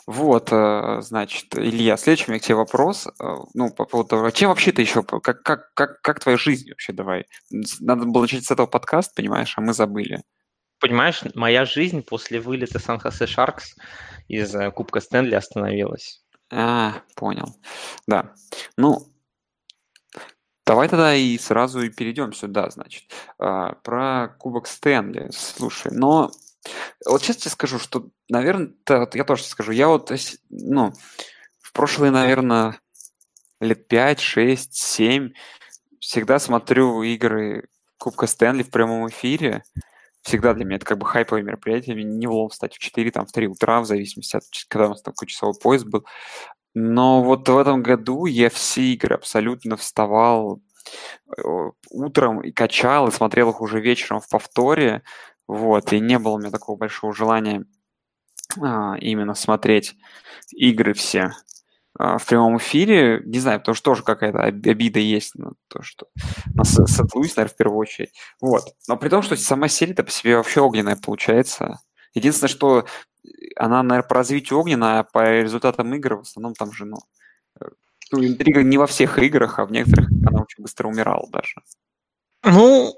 [0.06, 4.30] Вот, э, значит, Илья, следующий у меня к тебе вопрос, э, ну, по поводу того,
[4.32, 7.26] чем вообще ты еще, как, как, как, как твоя жизнь вообще, давай?
[7.80, 10.24] Надо было начать с этого подкаста, понимаешь, а мы забыли.
[10.82, 13.76] Понимаешь, моя жизнь после вылета Сан-Хосе Шаркс
[14.28, 16.22] из э, Кубка Стэнли остановилась.
[16.52, 17.56] А, понял.
[18.08, 18.34] Да.
[18.76, 19.08] Ну,
[20.68, 23.06] Давай тогда и сразу и перейдем сюда, значит,
[23.40, 25.30] а, про Кубок Стэнли.
[25.32, 26.30] Слушай, но
[27.06, 28.74] вот сейчас тебе скажу, что, наверное,
[29.14, 30.12] я тоже скажу, я вот,
[30.50, 30.92] ну,
[31.62, 32.80] в прошлые, наверное,
[33.62, 35.32] лет 5, 6, 7
[36.00, 39.64] всегда смотрю игры Кубка Стэнли в прямом эфире.
[40.22, 42.04] Всегда для меня это как бы хайповое мероприятие.
[42.04, 45.02] Не влом встать в 4, там, в 3 утра, в зависимости от, когда у нас
[45.02, 46.06] такой часовой поезд был.
[46.80, 50.62] Но вот в этом году я все игры абсолютно вставал
[51.36, 51.42] э,
[51.90, 55.02] утром и качал, и смотрел их уже вечером в повторе.
[55.48, 57.66] Вот, и не было у меня такого большого желания
[58.62, 59.96] а, именно смотреть
[60.52, 61.32] игры все
[61.98, 63.24] а, в прямом эфире.
[63.26, 66.06] Не знаю, потому что тоже какая-то обида есть на то, что
[66.54, 68.13] на Сет Луис, наверное, в первую очередь.
[68.40, 68.76] Вот.
[68.88, 71.80] Но при том, что сама серия-то по себе вообще огненная получается.
[72.13, 72.86] Единственное, что
[73.56, 76.98] она, наверное, по развитию огненная, а по результатам игр в основном там же, ну,
[77.62, 77.66] э,
[78.12, 81.62] ну, интрига не во всех играх, а в некоторых она очень быстро умирала даже.
[82.44, 82.94] Ну,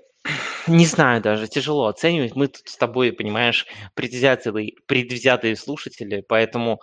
[0.68, 2.36] не знаю даже, тяжело оценивать.
[2.36, 3.66] Мы тут с тобой, понимаешь,
[3.96, 6.82] предвзятые, предвзятые слушатели, поэтому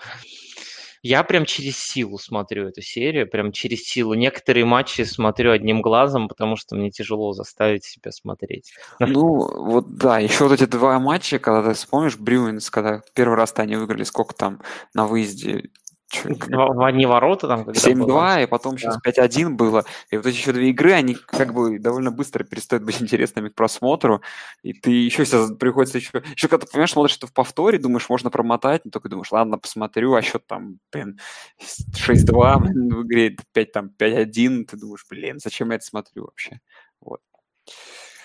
[1.07, 4.15] я прям через силу смотрю эту серию, прям через силу.
[4.15, 8.73] Некоторые матчи смотрю одним глазом, потому что мне тяжело заставить себя смотреть.
[9.17, 13.55] Ну, вот да, еще вот эти два матча, когда ты вспомнишь, Брюинс, когда первый раз
[13.57, 14.61] они выиграли, сколько там
[14.95, 15.71] на выезде,
[16.13, 19.11] в одни ворота там 7-2, и потом сейчас да.
[19.11, 19.85] 5-1 было.
[20.11, 23.55] И вот эти еще две игры, они как бы довольно быстро перестают быть интересными к
[23.55, 24.23] просмотру.
[24.63, 26.23] И ты еще сейчас приходится еще...
[26.35, 29.59] Еще когда ты, понимаешь, смотришь это в повторе, думаешь, можно промотать, но только думаешь, ладно,
[29.59, 31.19] посмотрю, а счет там, блин,
[31.61, 36.61] 6-2 в игре, 5 там 5-1, ты думаешь, блин, зачем я это смотрю вообще?
[37.01, 37.21] Вот.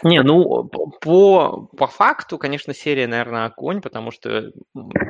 [0.03, 0.63] Не, ну,
[1.01, 4.51] по, по факту, конечно, серия, наверное, огонь, потому что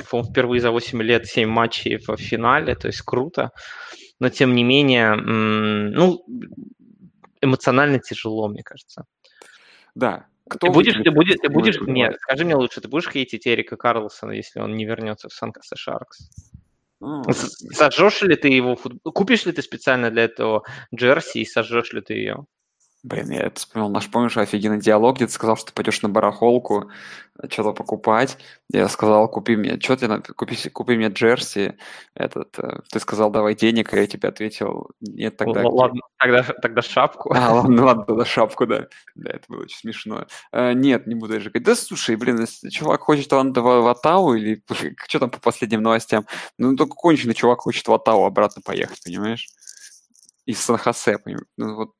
[0.04, 3.52] впервые за 8 лет 7 матчей в финале, то есть круто.
[4.20, 6.24] Но, тем не менее, ну,
[7.42, 9.06] эмоционально тяжело, мне кажется.
[9.96, 10.26] Да.
[10.50, 13.78] Кто ты будешь, ты будешь, ты будешь, нет, скажи мне лучше, ты будешь хейтить Эрика
[13.78, 16.30] Карлсона, если он не вернется в Сан-Косе Шаркс?
[17.72, 19.12] Сожжешь ли ты его футбол?
[19.14, 22.46] Купишь ли ты специально для этого джерси и сожжешь ли ты ее?
[23.04, 26.10] Блин, я это вспомнил наш, помнишь, офигенный диалог, где ты сказал, что ты пойдешь на
[26.10, 26.92] барахолку
[27.40, 28.38] э, что-то покупать.
[28.72, 31.80] Я сказал, купи мне, что тебе купи, купи мне джерси.
[32.14, 35.68] Этот, э, ты сказал, давай денег, и я тебе ответил, нет, тогда...
[35.68, 37.34] Ладно, тогда, тогда шапку.
[37.34, 38.88] А, ладно, ладно, тогда шапку, да.
[39.16, 40.28] Да, это было очень смешно.
[40.52, 41.66] А, нет, не буду даже говорить.
[41.66, 44.64] Да слушай, блин, если чувак хочет он в, в Атау, или
[45.08, 46.28] что там по последним новостям,
[46.60, 49.48] ну, только конченый чувак хочет в Атау обратно поехать, понимаешь?
[50.46, 51.48] Из Сан-Хосе, понимаешь?
[51.58, 51.92] Ну, вот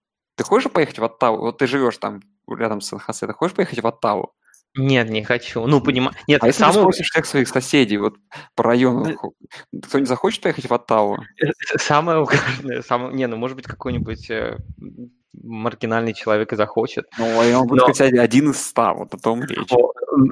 [0.44, 1.38] ты хочешь поехать в Оттаву?
[1.38, 4.34] Вот ты живешь там рядом с Сан-Хосе, ты хочешь поехать в Оттаву?
[4.76, 5.66] Нет, не хочу.
[5.68, 6.16] Ну, понимаю.
[6.28, 8.16] Нет, А если ты самое, спросишь всех своих соседей вот
[8.56, 9.34] по району, Ну, хо-
[9.84, 11.18] кто-нибудь захочет поехать в Оттаву?
[11.78, 14.58] самое угарное, самое, не, ну, может быть, какой-нибудь э,
[15.34, 17.06] маргинальный человек и захочет.
[17.18, 19.70] Ну, и он будет Но- сказать один из ста, вот о том речь.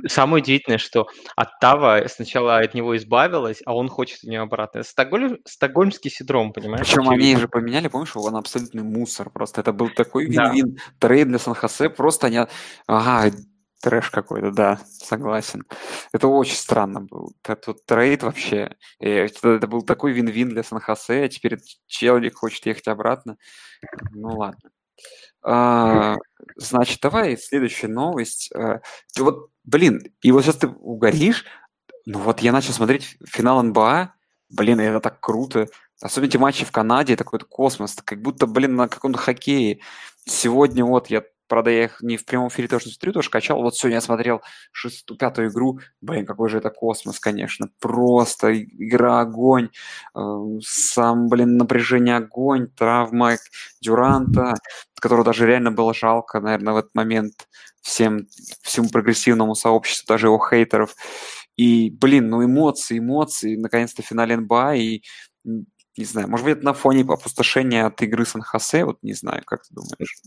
[0.08, 4.84] Самое удивительное, что Оттава сначала от него избавилась, а он хочет от нее обратно.
[4.84, 6.86] Стокгольм, стокгольмский синдром, понимаешь?
[6.86, 9.30] Причем они же поменяли, помнишь, он абсолютный мусор.
[9.30, 10.52] Просто это был такой Да.
[10.52, 11.90] вин-вин трейд для Сан-Хосе.
[11.90, 12.40] Просто они...
[12.88, 13.36] Ага,
[13.82, 15.64] трэш какой-то, да, согласен.
[16.12, 17.32] Это очень странно был.
[17.48, 18.76] Этот трейд вообще.
[19.00, 21.58] И Это, это был такой вин-вин для Сан-Хосе, а теперь
[21.88, 23.38] человек хочет ехать обратно.
[24.12, 24.70] Ну ладно.
[25.42, 26.18] А,
[26.56, 28.52] значит, давай следующая новость.
[28.54, 28.82] А,
[29.14, 31.46] ты вот, блин, и вот сейчас ты угоришь,
[32.06, 34.14] ну вот я начал смотреть финал НБА,
[34.50, 35.68] блин, это так круто.
[36.02, 39.80] Особенно эти матчи в Канаде, это какой-то космос, как будто, блин, на каком-то хоккее.
[40.26, 43.62] Сегодня вот я, правда, я их не в прямом эфире тоже смотрю, тоже качал.
[43.62, 45.80] Вот сегодня я смотрел шестую, пятую игру.
[46.02, 47.70] Блин, какой же это космос, конечно.
[47.80, 49.70] Просто игра огонь.
[50.16, 50.20] Э,
[50.62, 53.38] Сам, блин, напряжение огонь, травма
[53.82, 54.54] Дюранта,
[55.00, 57.48] которого даже реально было жалко, наверное, в этот момент
[57.82, 58.28] всем,
[58.62, 60.96] всему прогрессивному сообществу, даже его хейтеров.
[61.58, 65.04] И, блин, ну эмоции, эмоции, наконец-то в финале НБА, и
[65.98, 69.64] не знаю, может быть, это на фоне опустошения от игры Сан-Хосе, вот не знаю, как
[69.64, 70.22] ты думаешь?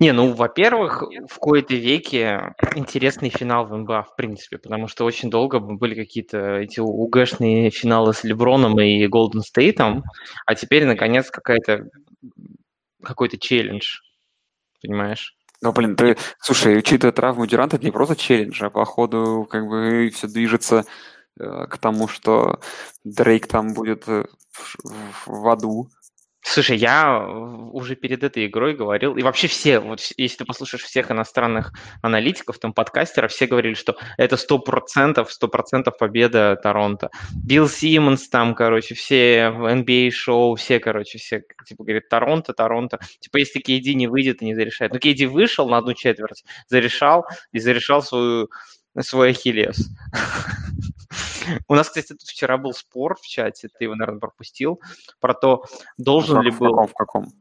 [0.00, 5.30] Не, ну, во-первых, в кои-то веке интересный финал в НБА, в принципе, потому что очень
[5.30, 10.02] долго были какие-то эти УГшные финалы с Леброном и Голден Стейтом,
[10.46, 11.86] а теперь, наконец, какая-то
[13.02, 13.98] какой-то челлендж,
[14.82, 15.34] понимаешь?
[15.60, 20.10] Ну, блин, ты, слушай, учитывая травму Дюранта, это не просто челлендж, а походу как бы
[20.12, 20.84] все движется
[21.38, 22.60] э, к тому, что
[23.04, 25.88] Дрейк там будет э, в, в- в аду.
[26.44, 27.24] Слушай, я
[27.72, 32.58] уже перед этой игрой говорил, и вообще все, вот если ты послушаешь всех иностранных аналитиков,
[32.58, 37.10] там, подкастеров, все говорили, что это сто процентов, сто процентов победа Торонто.
[37.44, 42.98] Билл Симмонс там, короче, все в NBA-шоу, все, короче, все, типа, говорят, Торонто, Торонто.
[43.20, 44.92] Типа, если Кейди не выйдет и не зарешает.
[44.92, 48.50] Ну, Кейди вышел на одну четверть, зарешал, и зарешал свою,
[49.00, 49.88] свой ахиллес.
[51.68, 54.80] У нас, кстати, тут вчера был спор в чате, ты его, наверное, пропустил,
[55.20, 55.64] про то,
[55.98, 57.32] должен ли был в каком?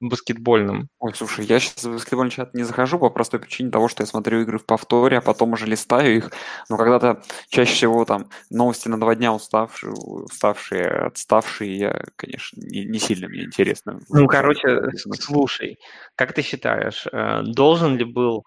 [0.00, 0.88] Баскетбольным.
[0.98, 4.06] Ой, слушай, я сейчас в баскетбольный чат не захожу по простой причине того, что я
[4.06, 6.30] смотрю игры в повторе, а потом уже листаю их.
[6.68, 12.84] Но когда-то чаще всего там новости на два дня уставшие, уставшие, отставшие, я, конечно, не,
[12.84, 14.00] не сильно мне интересно.
[14.08, 14.82] Ну, короче,
[15.18, 15.78] слушай,
[16.14, 18.44] как ты считаешь, э, должен ли был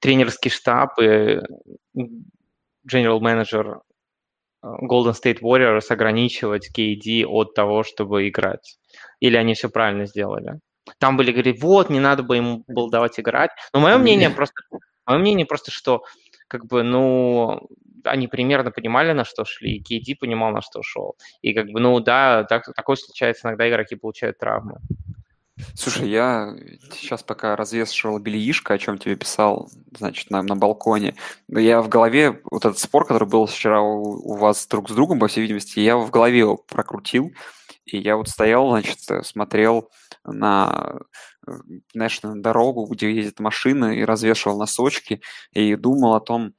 [0.00, 1.40] тренерский штаб и
[2.86, 3.80] general менеджер
[4.82, 8.78] Golden State Warriors ограничивать KD от того, чтобы играть?
[9.20, 10.60] Или они все правильно сделали?
[10.98, 13.50] Там были говорить, вот, не надо бы ему было давать играть.
[13.72, 14.02] Но мое Не.
[14.02, 14.62] мнение просто,
[15.06, 16.02] мое мнение просто, что
[16.48, 17.68] как бы, ну,
[18.04, 21.16] они примерно понимали, на что шли, и KD понимал, на что шел.
[21.42, 24.78] И как бы, ну да, так, такое случается, иногда игроки получают травмы.
[25.74, 26.54] Слушай, я
[26.92, 31.14] сейчас пока развешивал бельишко, о чем тебе писал, значит, на, на балконе.
[31.48, 35.18] Я в голове, вот этот спор, который был вчера у, у вас друг с другом,
[35.18, 37.30] по всей видимости, я в голове его прокрутил,
[37.86, 39.90] и я вот стоял, значит, э, смотрел
[40.24, 40.98] на,
[41.46, 41.52] э,
[41.94, 46.52] знаешь, на дорогу, где ездят машины, и развешивал носочки, и думал о том,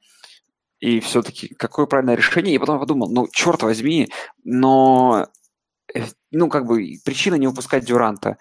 [0.80, 2.54] и все-таки какое правильное решение.
[2.56, 4.08] И потом подумал, ну, черт возьми,
[4.42, 5.28] но,
[5.94, 8.38] э, ну, как бы, причина не выпускать Дюранта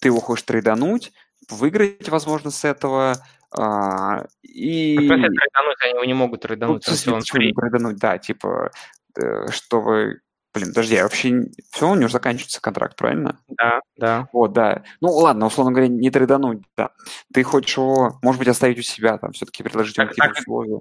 [0.00, 1.12] ты его хочешь трейдануть,
[1.50, 3.16] выиграть, возможно, с этого,
[3.50, 4.96] а, и...
[4.98, 7.54] Ну, трейдануть, они его не могут Ну, трейдануть, что смысле, он фри.
[7.54, 8.70] трейдануть, да, типа,
[9.16, 10.20] э, чтобы...
[10.54, 11.46] Блин, подожди, я вообще...
[11.70, 13.38] Все, у него заканчивается контракт, правильно?
[13.48, 14.28] Да, да.
[14.32, 14.82] Вот, да.
[15.00, 16.90] Ну, ладно, условно говоря, не трейдануть, да.
[17.32, 20.80] Ты хочешь его, может быть, оставить у себя, там, все-таки предложить ему какие-то условия.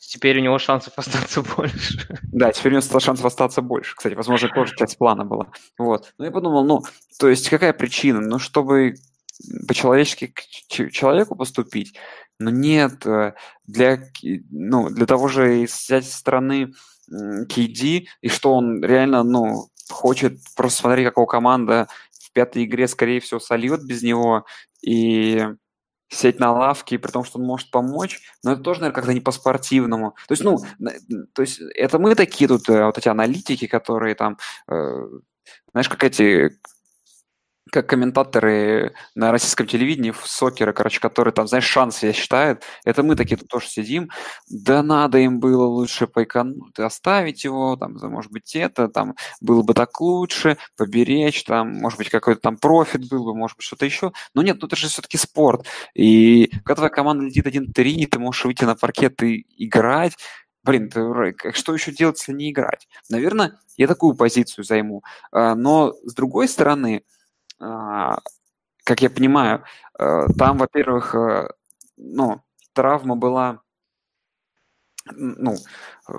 [0.00, 2.06] Теперь у него шансов остаться больше.
[2.32, 3.94] Да, теперь у него стало шансов остаться больше.
[3.96, 5.46] Кстати, возможно, тоже часть плана была.
[5.78, 6.14] Вот.
[6.18, 6.82] Ну, я подумал, ну,
[7.18, 8.20] то есть какая причина?
[8.20, 8.94] Ну, чтобы
[9.66, 11.94] по-человечески к человеку поступить.
[12.40, 13.34] Но нет, э,
[13.66, 14.00] для,
[14.50, 16.72] ну, для того же взять со стороны
[17.10, 21.88] KD, и что он реально, ну, хочет просто смотреть, как его команда
[22.20, 24.44] в пятой игре, скорее всего, сольет без него,
[24.82, 25.46] и
[26.08, 29.20] сидеть на лавке, при том, что он может помочь, но это тоже, наверное, как-то не
[29.20, 30.16] по-спортивному.
[30.26, 30.58] То есть, ну,
[31.32, 35.08] то есть это мы такие тут, э, вот эти аналитики, которые там, э,
[35.72, 36.50] знаешь, как эти
[37.70, 43.02] как комментаторы на российском телевидении, в сокеры, короче, которые там, знаешь, шансы я считают, это
[43.02, 44.10] мы такие тут тоже сидим,
[44.48, 49.74] да надо им было лучше поэкономить, оставить его, там, может быть, это, там, было бы
[49.74, 54.12] так лучше, поберечь, там, может быть, какой-то там профит был бы, может быть, что-то еще.
[54.34, 55.66] Но нет, ну это же все-таки спорт.
[55.94, 60.16] И когда твоя команда летит 1-3, ты можешь выйти на паркет и играть,
[60.64, 62.88] блин, ты, что еще делать, если не играть?
[63.08, 65.02] Наверное, я такую позицию займу.
[65.32, 67.02] А, но, с другой стороны,
[68.88, 69.64] как я понимаю,
[69.98, 71.48] э, там, во-первых, э,
[71.98, 72.40] ну,
[72.72, 73.60] травма была,
[75.12, 75.56] ну,
[76.08, 76.12] э,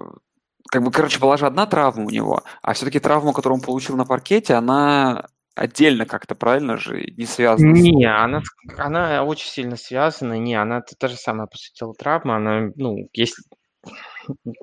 [0.69, 3.97] как бы, короче, была же одна травма у него, а все-таки травма, которую он получил
[3.97, 7.71] на паркете, она отдельно как-то, правильно же, не связана?
[7.71, 8.43] Не, она,
[8.78, 13.10] она очень сильно связана, не, она та же самая, по сути дела, травма, она, ну,
[13.13, 13.38] есть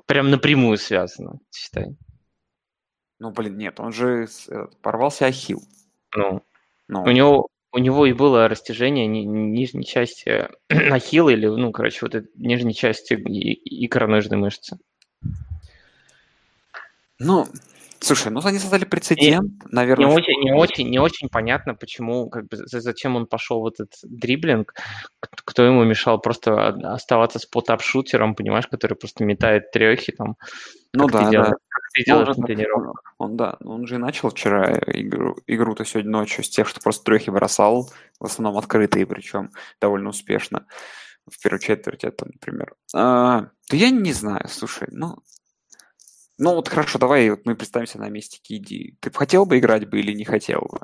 [0.05, 1.97] прям напрямую связана, считай.
[3.19, 4.29] Ну, блин, нет, он же
[4.81, 5.61] порвался ахилл.
[6.15, 6.41] Ну,
[6.87, 7.03] ну.
[7.03, 12.15] У него у него и было растяжение ни, нижней части ахилла или, ну, короче, вот
[12.15, 14.77] этой нижней части икроножной мышцы.
[17.19, 17.45] Ну,
[17.99, 20.07] Слушай, ну они создали прецедент, и наверное.
[20.07, 23.93] Не очень, не очень, не очень понятно, почему, как бы, зачем он пошел в этот
[24.03, 24.73] дриблинг,
[25.19, 30.35] кто ему мешал просто оставаться спот-ап-шутером, понимаешь, который просто метает трехи там.
[30.93, 31.43] Ну да, да.
[31.43, 33.13] Как ты делаешь ну, на тренировках.
[33.17, 36.79] Он, он, да, он же и начал вчера игру, игру-то сегодня ночью с тех, что
[36.81, 40.65] просто трехи бросал, в основном открытые, причем довольно успешно
[41.29, 42.73] в первой четверти, это, например.
[42.93, 45.17] А, да я не знаю, слушай, ну,
[46.37, 48.97] ну вот хорошо, давай вот мы представимся на месте Киди.
[48.99, 50.79] Ты бы хотел бы играть бы или не хотел бы?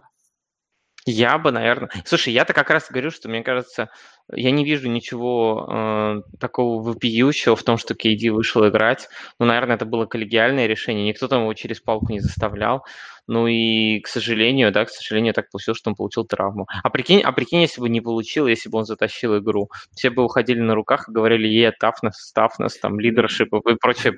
[1.05, 1.89] Я бы, наверное...
[2.05, 3.89] Слушай, я-то как раз говорю, что мне кажется,
[4.31, 9.09] я не вижу ничего э, такого вопиющего в том, что KD вышел играть.
[9.37, 11.05] Ну, наверное, это было коллегиальное решение.
[11.05, 12.85] Никто там его через палку не заставлял.
[13.27, 16.67] Ну и, к сожалению, да, к сожалению, так получилось, что он получил травму.
[16.83, 19.69] А прикинь, а прикинь, если бы не получил, если бы он затащил игру.
[19.95, 24.15] Все бы уходили на руках и говорили, е, тафнес, тафнес, там, лидершип и прочее,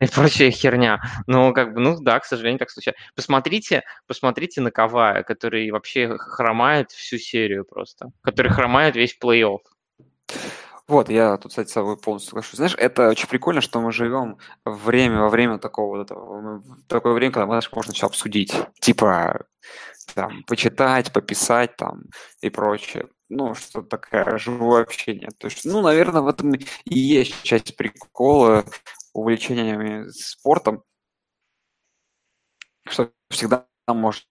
[0.00, 1.00] и прочая херня.
[1.26, 3.02] Ну, как бы, ну да, к сожалению, так случается.
[3.14, 9.58] Посмотрите, посмотрите на Кавая, который вообще хромает всю серию просто, который хромает весь плей-офф.
[10.92, 12.56] Вот, я тут, кстати, с тобой полностью соглашусь.
[12.56, 17.32] Знаешь, это очень прикольно, что мы живем время во время такого вот этого, такое время,
[17.32, 18.54] когда знаешь, можно все обсудить.
[18.78, 19.46] Типа,
[20.14, 22.02] там, почитать, пописать там
[22.42, 23.08] и прочее.
[23.30, 25.30] Ну, что такое живое общение.
[25.38, 28.66] То есть, ну, наверное, в этом и есть часть прикола
[29.14, 30.82] увлечениями спортом,
[32.86, 34.26] что всегда можно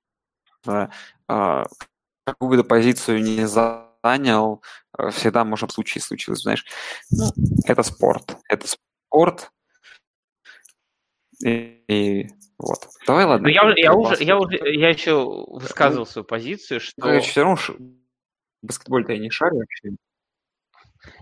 [0.68, 1.66] э,
[2.24, 3.48] какую-то позицию не
[4.04, 4.62] занял,
[4.98, 6.66] Э, всегда можно в случае случилось, знаешь.
[7.12, 7.26] Ну,
[7.66, 8.38] это спорт.
[8.50, 9.52] Это спорт.
[11.44, 12.88] И, и вот.
[13.08, 13.48] Давай, ладно.
[13.48, 17.08] Но ну, я, я, уже, я, уже, я еще высказывал свою позицию, что...
[17.08, 17.58] Ну, все равно
[18.62, 19.96] баскетболь-то я не шарю вообще.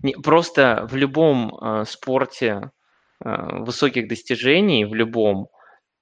[0.03, 2.71] Не, просто в любом э, спорте
[3.23, 5.47] э, высоких достижений, в любом,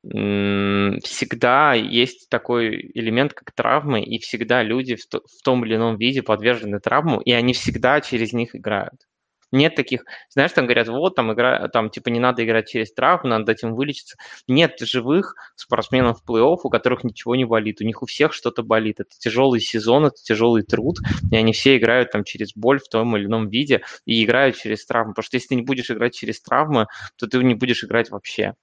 [0.04, 5.98] всегда есть такой элемент, как травмы, и всегда люди в, то, в том или ином
[5.98, 9.08] виде подвержены травму, и они всегда через них играют.
[9.52, 13.30] Нет таких, знаешь, там говорят, вот, там, игра, там, типа, не надо играть через травму,
[13.30, 14.18] надо дать им вылечиться.
[14.48, 18.62] Нет живых спортсменов в плей-офф, у которых ничего не болит, у них у всех что-то
[18.62, 19.00] болит.
[19.00, 20.98] Это тяжелый сезон, это тяжелый труд,
[21.32, 24.86] и они все играют там через боль в том или ином виде и играют через
[24.86, 25.14] травму.
[25.14, 28.54] Потому что если ты не будешь играть через травмы, то ты не будешь играть вообще.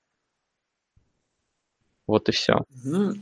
[2.07, 2.65] Вот и все.
[2.85, 3.15] Ну,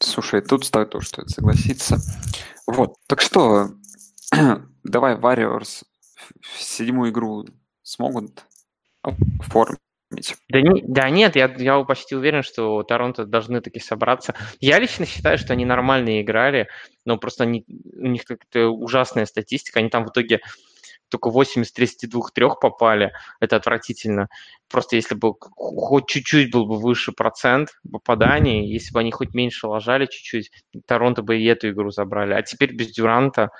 [0.00, 1.98] слушай, тут стоит то, что согласиться.
[2.66, 3.70] Вот, так что,
[4.84, 5.84] давай Warriors
[6.40, 7.46] в седьмую игру
[7.82, 8.44] смогут
[9.02, 9.80] оформить?
[10.48, 14.34] Да, не, да нет, я, я почти уверен, что Торонто должны таки собраться.
[14.58, 16.68] Я лично считаю, что они нормально играли,
[17.04, 19.78] но просто они, у них как-то ужасная статистика.
[19.78, 20.40] Они там в итоге
[21.10, 24.28] только 8 из 32 трех попали, это отвратительно.
[24.70, 29.66] Просто если бы хоть чуть-чуть был бы выше процент попаданий, если бы они хоть меньше
[29.66, 30.50] ложали чуть-чуть,
[30.86, 32.34] Торонто бы и эту игру забрали.
[32.34, 33.50] А теперь без Дюранта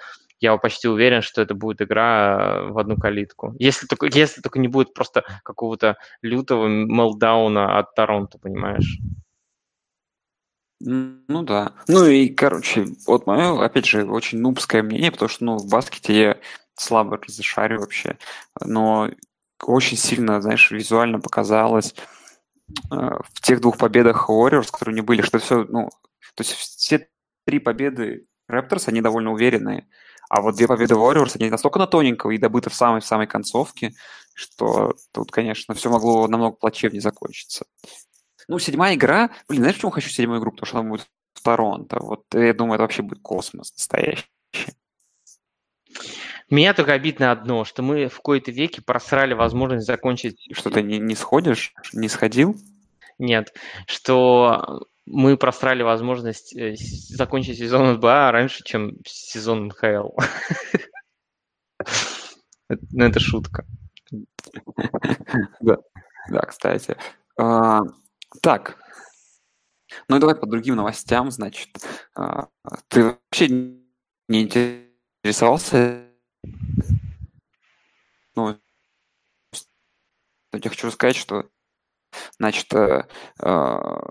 [0.41, 3.55] я почти уверен, что это будет игра в одну калитку.
[3.59, 8.99] Если только, если только не будет просто какого-то лютого мелдауна от Торонто, понимаешь?
[10.83, 11.75] Ну да.
[11.89, 16.19] Ну и, короче, вот мое, опять же, очень нубское мнение, потому что, ну, в баскете
[16.19, 16.37] я
[16.81, 18.19] слабо разошарю вообще,
[18.61, 19.11] но
[19.63, 21.95] очень сильно, знаешь, визуально показалось
[22.91, 25.91] э, в тех двух победах Warriors, которые не были, что все, ну,
[26.35, 27.09] то есть все
[27.45, 29.87] три победы Raptors, они довольно уверенные,
[30.29, 33.95] а вот две победы Warriors, они настолько на тоненького и добыты в самой-самой концовке,
[34.35, 37.67] что тут, конечно, все могло намного плачевнее закончиться.
[38.49, 40.51] Ну, седьмая игра, блин, знаешь, почему хочу седьмую игру?
[40.53, 41.07] Потому что она будет
[41.43, 42.01] Торонто.
[42.01, 44.27] Вот я думаю, это вообще будет космос настоящий.
[46.51, 50.49] Меня только обидно одно, что мы в какой-то веке просрали возможность закончить...
[50.53, 51.73] Что ты не, не сходишь?
[51.93, 52.57] Не сходил?
[53.19, 53.55] Нет,
[53.87, 60.11] что мы просрали возможность э, закончить сезон НБА раньше, чем сезон НХЛ.
[62.93, 63.67] Ну, это шутка.
[65.61, 65.79] Да,
[66.29, 66.97] да, кстати.
[67.37, 67.81] А,
[68.43, 68.79] так,
[70.09, 71.69] ну и давай по другим новостям, значит.
[72.15, 72.47] А,
[72.87, 73.49] ты вообще
[74.29, 76.10] не интересовался?
[78.35, 78.57] Ну,
[80.53, 81.49] я хочу сказать, что,
[82.39, 83.07] значит, э,
[83.41, 84.03] а,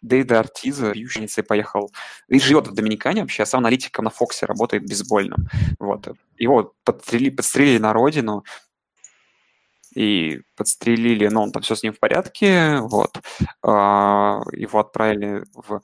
[0.00, 1.92] Дейда Артиза, ющеница, поехал
[2.28, 5.48] и живет в Доминикане вообще, а сам аналитиком на Фоксе работает бейсбольным.
[5.78, 6.08] Вот.
[6.36, 8.44] Его подстрелили, подстрелили на родину,
[9.94, 13.20] и подстрелили, но он там все с ним в порядке, вот.
[13.62, 15.82] А, его отправили в...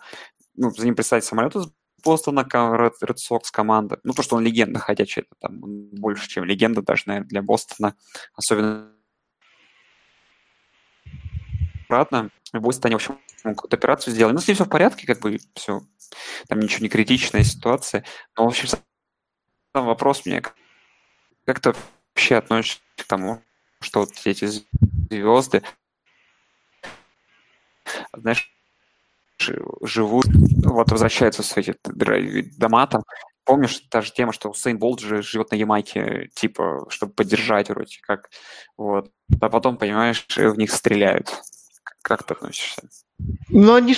[0.55, 1.67] Ну, за ним представить самолет из
[2.05, 4.01] Бостона, Red Sox команда.
[4.05, 7.97] Ну, то, что он легенда ходячая, это там больше, чем легенда даже, наверное, для Бостона.
[8.35, 8.93] Особенно
[11.89, 12.31] обратно.
[12.53, 14.35] В Бостоне, в общем, какую-то операцию сделали.
[14.35, 15.83] Ну, с ним все в порядке, как бы все.
[16.49, 18.05] Там ничего не критичная ситуация.
[18.37, 20.43] Но, в общем, сам вопрос мне,
[21.45, 21.75] как ты
[22.15, 23.43] вообще относишься к тому,
[23.81, 25.63] что вот эти звезды,
[28.13, 28.54] знаешь,
[29.83, 30.27] живут,
[30.65, 31.65] вот возвращаются в свои
[32.59, 33.03] дома там.
[33.45, 37.99] Помнишь, та же тема, что Усейн Болт же живет на Ямайке, типа, чтобы поддержать вроде
[38.01, 38.31] как.
[38.79, 39.11] Вот.
[39.41, 41.31] А потом, понимаешь, в них стреляют.
[42.01, 42.89] Как ты относишься?
[43.49, 43.95] Ну, они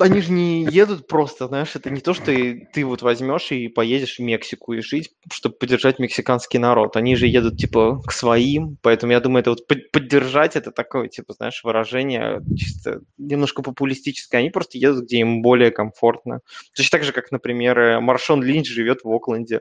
[0.00, 4.16] они же не едут просто, знаешь, это не то, что ты, вот возьмешь и поедешь
[4.16, 6.96] в Мексику и жить, чтобы поддержать мексиканский народ.
[6.96, 11.34] Они же едут, типа, к своим, поэтому я думаю, это вот поддержать, это такое, типа,
[11.34, 14.40] знаешь, выражение чисто немножко популистическое.
[14.40, 16.40] Они просто едут, где им более комфортно.
[16.76, 19.60] Точно так же, как, например, Маршон Линч живет в Окленде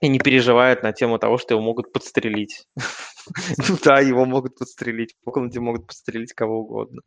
[0.00, 2.66] и не переживает на тему того, что его могут подстрелить.
[3.68, 5.14] Ну да, его могут подстрелить.
[5.24, 7.02] В комнате могут подстрелить кого угодно.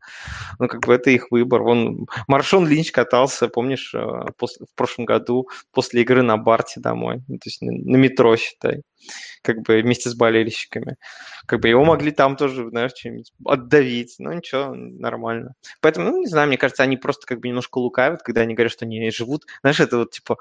[0.59, 1.61] Ну, как бы это их выбор.
[1.61, 2.07] Он...
[2.27, 4.65] Маршон Линч катался, помнишь, э, после...
[4.65, 7.21] в прошлом году после игры на Барте домой.
[7.27, 8.81] Ну, то есть на метро, считай.
[9.41, 10.97] Как бы вместе с болельщиками.
[11.47, 14.15] Как бы его могли там тоже, знаешь, чем-нибудь отдавить.
[14.19, 15.53] Ну, ничего, нормально.
[15.81, 18.71] Поэтому, ну, не знаю, мне кажется, они просто как бы немножко лукавят, когда они говорят,
[18.71, 19.45] что они живут.
[19.61, 20.37] Знаешь, это вот, типа,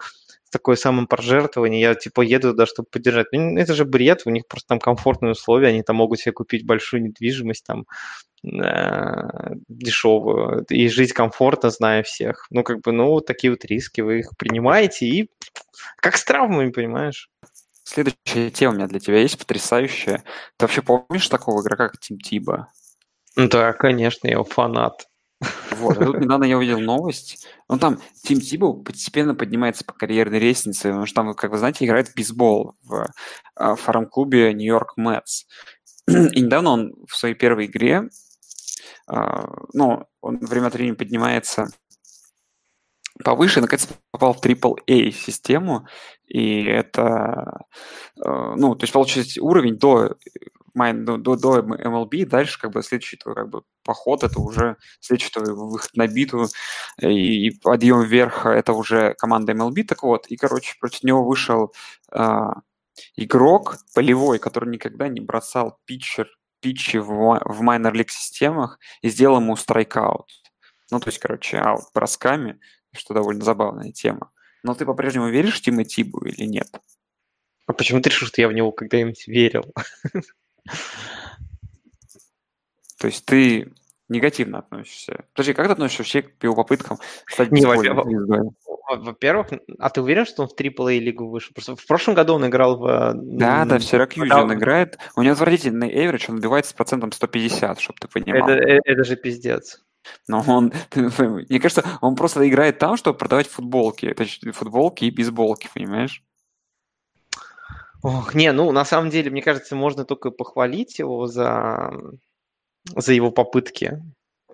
[0.51, 3.29] такое самопожертвование, я типа еду туда, чтобы поддержать.
[3.33, 6.67] Ну, это же бред, у них просто там комфортные условия, они там могут себе купить
[6.67, 7.87] большую недвижимость там
[8.45, 12.47] э, дешевую и жить комфортно, зная всех.
[12.51, 15.31] Ну, как бы, ну, вот такие вот риски, вы их принимаете и
[15.97, 17.31] как с травмами, понимаешь?
[17.85, 20.23] Следующая тема у меня для тебя есть потрясающая.
[20.57, 22.69] Ты вообще помнишь такого игрока, как Тим Тиба?
[23.37, 25.10] Да, конечно, я его фанат.
[25.73, 27.47] Вот, а тут недавно я увидел новость.
[27.69, 31.85] Ну, там Тим Тибо постепенно поднимается по карьерной лестнице, потому что там, как вы знаете,
[31.85, 33.07] играет в бейсбол в
[33.55, 35.45] а, фарм-клубе Нью-Йорк Мэтс.
[36.09, 38.11] И недавно он в своей первой игре,
[39.07, 41.69] а, ну, он время от времени поднимается
[43.25, 45.87] повыше, наконец попал в AAA систему,
[46.27, 47.65] и это,
[48.23, 50.17] а, ну, то есть получить уровень до
[50.75, 54.77] майн до, до, до MLB, дальше как бы следующий твой как бы поход, это уже
[55.01, 56.47] следующий твой выход на биту
[57.01, 61.73] и, и подъем вверх, это уже команда MLB, так вот, и, короче, против него вышел
[62.13, 62.39] э,
[63.17, 66.29] игрок полевой, который никогда не бросал питчер,
[66.61, 70.31] питчи в, в league системах и сделал ему страйкаут.
[70.91, 72.61] Ну, то есть, короче, аут бросками,
[72.93, 74.33] что довольно забавная тема.
[74.63, 76.69] Но ты по-прежнему веришь Тима Тибу или нет?
[77.67, 79.73] А почему ты решил, что я в него когда-нибудь верил?
[82.99, 83.73] То есть ты
[84.09, 85.25] негативно относишься.
[85.33, 87.65] Подожди, как ты относишься вообще к его попыткам стать Не,
[88.97, 89.49] во-первых,
[89.79, 91.53] а ты уверен, что он в AAA лигу вышел?
[91.55, 93.13] Просто в прошлом году он играл в...
[93.15, 94.99] Да, да, в Сиракьюзе он играет.
[95.17, 98.49] У него отвратительный эверидж, он добивается с процентом 150, чтобы ты понимал.
[98.49, 99.81] Это, это, это же пиздец.
[100.27, 104.07] Но он, мне кажется, он просто играет там, чтобы продавать футболки.
[104.07, 106.25] Это футболки и бейсболки, понимаешь?
[108.03, 111.93] Ох, не, ну, на самом деле, мне кажется, можно только похвалить его за,
[112.97, 114.03] за его попытки.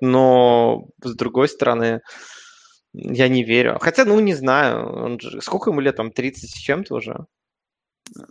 [0.01, 2.01] Но, с другой стороны,
[2.93, 3.79] я не верю.
[3.81, 4.87] Хотя, ну, не знаю.
[5.05, 5.97] Он же, сколько ему лет?
[5.97, 7.27] Там 30 с чем-то уже?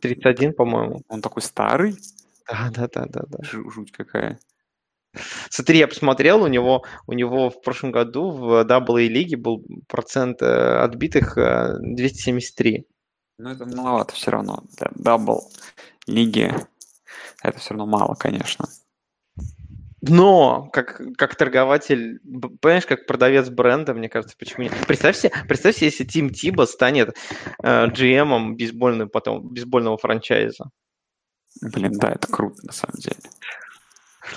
[0.01, 1.01] 31, по-моему.
[1.07, 1.95] Он такой старый?
[2.47, 3.37] Да, да, да, да, да.
[3.43, 4.39] Жуть какая.
[5.49, 10.41] Смотри, я посмотрел, у него, у него в прошлом году в AA лиге был процент
[10.41, 12.85] э, отбитых 273.
[13.37, 14.63] Ну, это маловато все равно.
[14.77, 15.51] Для double
[16.07, 16.53] лиги
[17.43, 18.67] это все равно мало, конечно.
[20.01, 22.19] Но как, как торгователь,
[22.61, 24.73] понимаешь, как продавец бренда, мне кажется, почему нет?
[24.87, 27.15] Представь себе, представь себе если Тим Тибо станет
[27.63, 30.69] э, GM бейсбольного, потом, бейсбольного франчайза.
[31.61, 33.17] Блин, да, это круто, на самом деле.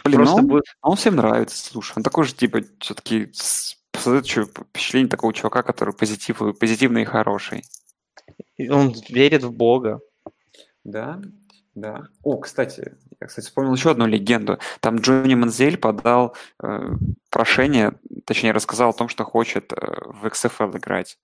[0.05, 0.65] Блин, Просто ну, будет...
[0.81, 1.93] он всем нравится, слушай.
[1.97, 3.31] Он такой же, типа, все-таки
[3.93, 7.65] создает впечатление такого чувака, который позитив, позитивный и хороший.
[8.59, 10.01] Он верит в Бога.
[10.85, 11.21] Да,
[11.75, 12.09] да.
[12.23, 14.59] О, кстати, я, кстати, вспомнил еще одну легенду.
[14.81, 16.91] Там Джонни Манзель подал э,
[17.31, 21.19] прошение, точнее, рассказал о том, что хочет э, в XFL играть.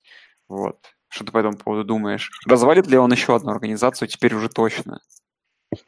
[0.48, 0.78] Вот.
[1.08, 2.30] Что ты по этому поводу думаешь?
[2.46, 5.00] Развалит ли он еще одну организацию теперь уже точно?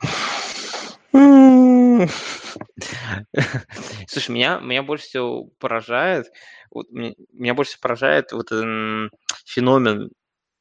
[4.09, 6.27] Слушай, меня, меня больше всего поражает,
[6.71, 9.09] вот, меня, меня больше всего поражает вот э,
[9.45, 10.11] феномен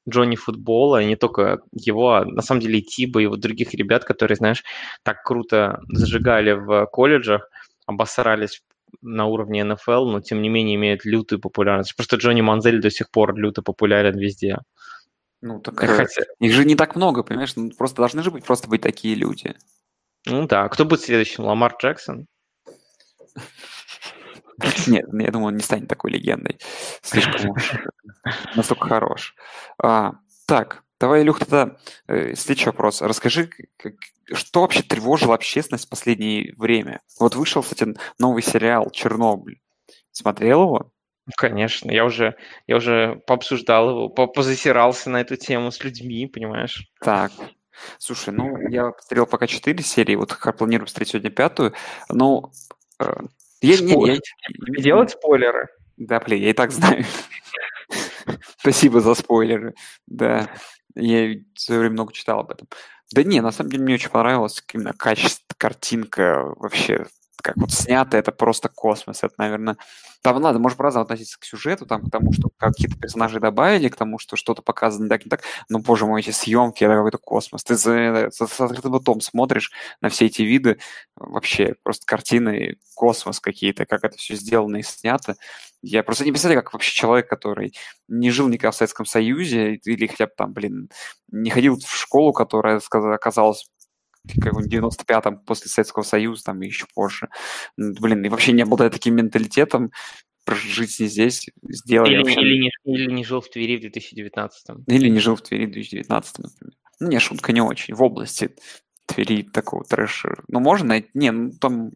[0.07, 3.73] Джонни футбола, и не только его, а на самом деле и Тиба, и вот других
[3.73, 4.63] ребят, которые, знаешь,
[5.03, 7.49] так круто зажигали в колледжах,
[7.85, 8.61] обосрались
[9.01, 11.95] на уровне НФЛ, но тем не менее имеют лютую популярность.
[11.95, 14.57] Просто Джонни Манзель до сих пор люто популярен везде.
[15.41, 16.23] Ну, так э, Хотя...
[16.39, 17.55] их же не так много, понимаешь?
[17.55, 19.55] Ну, просто должны же быть просто быть такие люди.
[20.25, 20.67] Ну да.
[20.69, 21.43] Кто будет следующим?
[21.43, 22.27] Ламар Джексон?
[24.87, 26.59] Нет, я думаю, он не станет такой легендой.
[27.01, 27.73] Слишком уж
[28.55, 29.35] настолько хорош.
[29.81, 30.13] А,
[30.45, 31.77] так, давай, Илюх, тогда
[32.07, 33.01] э, следующий вопрос.
[33.01, 33.93] Расскажи, как,
[34.33, 37.01] что вообще тревожило общественность в последнее время?
[37.19, 39.61] Вот вышел, кстати, новый сериал «Чернобыль».
[40.11, 40.91] Смотрел его?
[41.37, 42.35] Конечно, я уже,
[42.67, 46.87] я уже пообсуждал его, позасирался на эту тему с людьми, понимаешь?
[47.01, 47.31] Так,
[47.97, 51.73] Слушай, ну, я посмотрел пока четыре серии, вот планирую посмотреть сегодня пятую,
[52.09, 52.51] но
[53.65, 55.67] я, не, я, делать спойлеры.
[55.97, 57.05] Да, блин, я и так знаю.
[58.57, 59.75] Спасибо за спойлеры.
[60.07, 60.49] Да,
[60.95, 62.67] я в свое время много читал об этом.
[63.13, 67.05] Да не, на самом деле мне очень понравилось именно качество, картинка, вообще
[67.45, 69.23] как вот снято, это просто космос.
[69.23, 69.77] Это, наверное,
[70.23, 73.95] там надо, может, по-разному относиться к сюжету, там, к тому, что какие-то персонажи добавили, к
[73.95, 75.43] тому, что что-то показано так, не так.
[75.69, 77.63] Но, боже мой, эти съемки, это какой-то космос.
[77.63, 79.71] Ты за, за, с открытым ртом смотришь
[80.01, 80.79] на все эти виды,
[81.15, 85.35] вообще просто картины, космос какие-то, как это все сделано и снято.
[85.83, 87.75] Я просто не представляю, как вообще человек, который
[88.07, 90.89] не жил никогда в Советском Союзе или хотя бы там, блин,
[91.31, 93.67] не ходил в школу, которая оказалась
[94.41, 97.29] как в 95-м после Советского Союза, там и еще позже.
[97.77, 99.91] Блин, и вообще не обладая таким менталитетом,
[100.53, 102.09] жить не здесь, сделать...
[102.09, 102.41] Или, вообще...
[102.41, 104.83] или, не, или не жил в Твери в 2019-м.
[104.87, 106.73] Или не жил в Твери в 2019 например.
[106.99, 107.93] Ну, не, шутка не очень.
[107.93, 108.55] В области
[109.05, 110.35] Твери такого трэша.
[110.47, 111.09] Ну, можно найти...
[111.13, 111.91] Не, ну, там...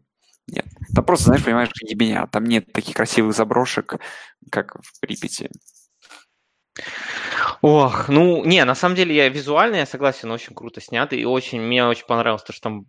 [0.46, 0.66] Нет.
[0.94, 2.26] Там просто, знаешь, понимаешь, ебеня.
[2.26, 4.00] Там нет таких красивых заброшек,
[4.50, 5.48] как в Припяти.
[7.62, 11.60] Ох, ну, не, на самом деле я визуально, я согласен, очень круто снято, и очень,
[11.60, 12.86] мне очень понравилось то, что там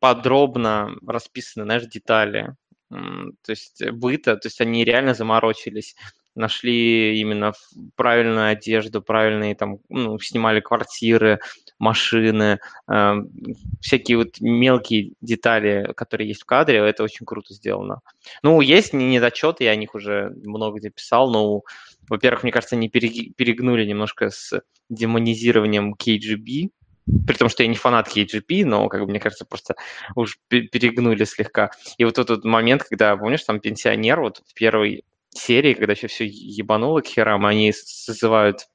[0.00, 2.54] подробно расписаны, знаешь, детали,
[2.90, 5.94] то есть быта, то есть они реально заморочились,
[6.34, 7.52] нашли именно
[7.96, 11.40] правильную одежду, правильные там, ну, снимали квартиры,
[11.78, 13.14] машины, э,
[13.80, 18.00] всякие вот мелкие детали, которые есть в кадре, это очень круто сделано.
[18.42, 21.62] Ну, есть недочеты, я о них уже много где писал, но
[22.08, 26.70] во-первых, мне кажется, они перегнули немножко с демонизированием KGB,
[27.26, 29.76] при том, что я не фанат KGP, но, как бы, мне кажется, просто
[30.14, 31.70] уж перегнули слегка.
[31.96, 36.26] И вот этот момент, когда, помнишь, там пенсионер вот в первой серии, когда еще все
[36.26, 38.68] ебануло к херам, они созывают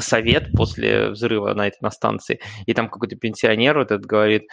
[0.00, 4.48] совет после взрыва на этой на станции, и там какой-то пенсионер вот этот говорит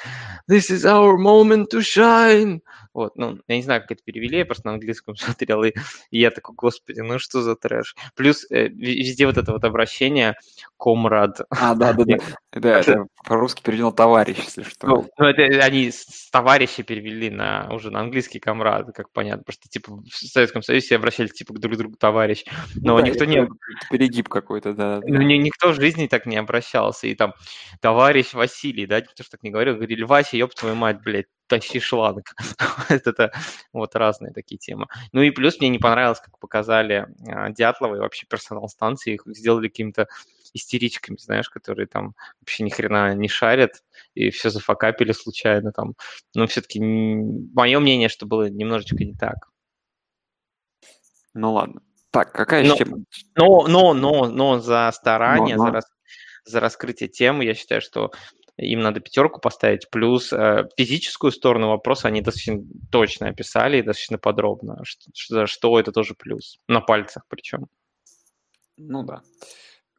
[0.49, 2.59] «This is our moment to shine!»
[2.95, 5.74] Вот, ну, я не знаю, как это перевели, я просто на английском смотрел, и,
[6.11, 7.93] и я такой, господи, ну что за трэш.
[8.16, 10.36] Плюс э, везде вот это вот обращение
[10.78, 11.41] «комрад».
[11.49, 12.18] А, да-да-да,
[12.53, 14.88] да, это по-русски переведено «товарищ», если что.
[14.88, 19.68] Ну, ну это они с товарища перевели на, уже на английский «комрад», как понятно, просто
[19.68, 22.45] типа в Советском Союзе все обращались типа друг к другу «товарищ»,
[22.76, 23.45] но ну, да, никто не...
[23.91, 25.01] Перегиб какой-то, да.
[25.07, 27.07] Ну, никто в жизни так не обращался.
[27.07, 27.33] И там
[27.81, 29.75] товарищ Василий, да, никто же так не говорил.
[29.75, 32.33] Говорили, Вася, ёб твою мать, блядь, тащи шланг.
[32.89, 33.31] это
[33.73, 34.87] вот разные такие темы.
[35.11, 39.13] Ну и плюс мне не понравилось, как показали а, Дятлова и вообще персонал станции.
[39.13, 40.07] Их сделали какими-то
[40.53, 43.83] истеричками, знаешь, которые там вообще ни хрена не шарят
[44.13, 45.95] и все зафакапили случайно там.
[46.33, 49.51] Но все-таки мое мнение, что было немножечко не так.
[51.33, 51.81] Ну ладно.
[52.16, 52.86] Так, какая но, еще
[53.36, 55.70] Но, но, но, но за старание, но, но.
[55.70, 55.86] За, рас,
[56.45, 58.11] за раскрытие темы, я считаю, что
[58.57, 64.18] им надо пятерку поставить, плюс э, физическую сторону вопроса они достаточно точно описали и достаточно
[64.18, 67.68] подробно, что, что, что это тоже плюс, на пальцах причем.
[68.78, 69.22] Ну да.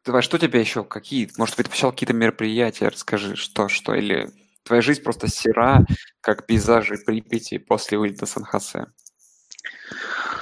[0.03, 4.29] Давай, что тебе еще, какие, может быть, ты посещал какие-то мероприятия, расскажи, что, что, или
[4.63, 5.85] твоя жизнь просто сера,
[6.21, 8.87] как пейзажи Припяти после вылета Сан-Хосе.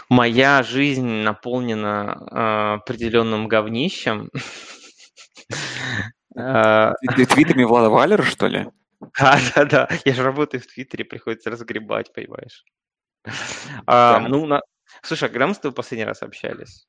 [0.10, 4.30] Моя жизнь наполнена э, определенным говнищем.
[6.36, 8.68] Ты твитами Влада Валера, что ли?
[9.20, 9.90] Да, да, да.
[10.06, 12.66] Я же работаю в Твиттере, приходится разгребать, понимаешь.
[13.86, 14.62] А, ну, на...
[15.02, 16.88] Слушай, а когда мы с тобой последний раз общались?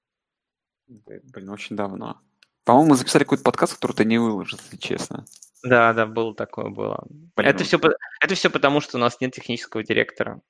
[0.87, 2.21] Блин, очень давно.
[2.65, 5.25] По-моему, мы записали какой-то подкаст, который ты не выложил, если честно.
[5.63, 7.05] Да, да, было такое, было.
[7.09, 7.65] Блин, это, ну...
[7.65, 7.79] все,
[8.21, 10.41] это все потому, что у нас нет технического директора.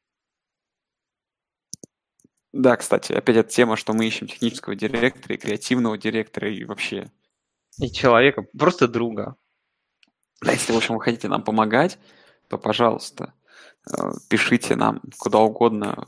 [2.58, 7.12] Да, кстати, опять эта тема, что мы ищем технического директора и креативного директора и вообще.
[7.78, 9.36] И человека, просто друга.
[10.40, 11.98] Да, если, в общем, вы хотите нам помогать,
[12.48, 13.34] то, пожалуйста,
[13.90, 16.06] э, пишите нам куда угодно.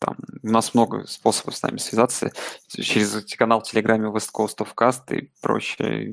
[0.00, 2.30] Там, у нас много способов с нами связаться
[2.68, 6.12] через канал в Телеграме West Coast of Cast и прочие,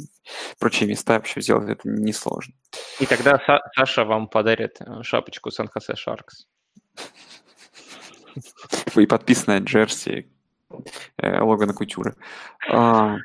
[0.57, 2.55] прочие места вообще сделать это несложно.
[2.99, 6.47] И тогда Са- Саша вам подарит э, шапочку Сан-Хосе Шаркс.
[8.95, 10.27] И подписанная джерси
[11.17, 12.15] э, Логана Кутюра.
[12.69, 13.17] А,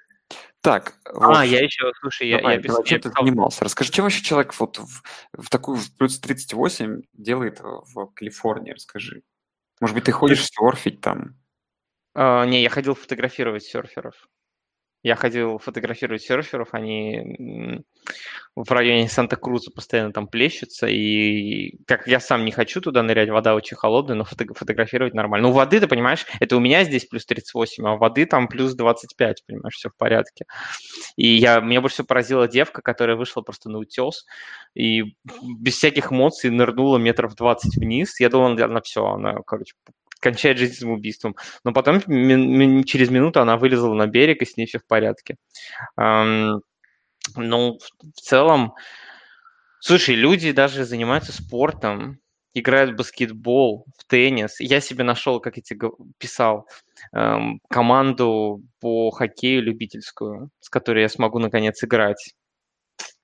[0.61, 0.94] так.
[1.04, 2.84] А, я еще, слушай, давай, я, я писал...
[2.84, 3.64] Чем ты занимался?
[3.64, 5.02] Расскажи, чем вообще человек вот в,
[5.32, 8.72] в такую в плюс 38 делает в Калифорнии?
[8.72, 9.22] Расскажи.
[9.80, 11.36] Может быть, ты ходишь серфить там?
[12.14, 14.28] А, не, я ходил фотографировать серферов.
[15.03, 17.82] Я ходил фотографировать серферов, они
[18.55, 23.55] в районе Санта-Круза постоянно там плещутся, и как я сам не хочу туда нырять, вода
[23.55, 25.48] очень холодная, но фото- фотографировать нормально.
[25.48, 29.44] Ну, воды, ты понимаешь, это у меня здесь плюс 38, а воды там плюс 25,
[29.46, 30.44] понимаешь, все в порядке.
[31.16, 34.26] И я, меня больше всего поразила девка, которая вышла просто на утес,
[34.74, 38.20] и без всяких эмоций нырнула метров 20 вниз.
[38.20, 39.74] Я думал, она все, она, короче,
[40.20, 41.36] кончает жизнь самоубийством.
[41.64, 45.36] Но потом через минуту она вылезла на берег, и с ней все в порядке.
[45.96, 48.74] Ну, в целом,
[49.80, 52.18] слушай, люди даже занимаются спортом,
[52.54, 54.58] играют в баскетбол, в теннис.
[54.58, 56.66] Я себе нашел, как я тебе писал,
[57.12, 62.34] эм, команду по хоккею любительскую, с которой я смогу наконец играть.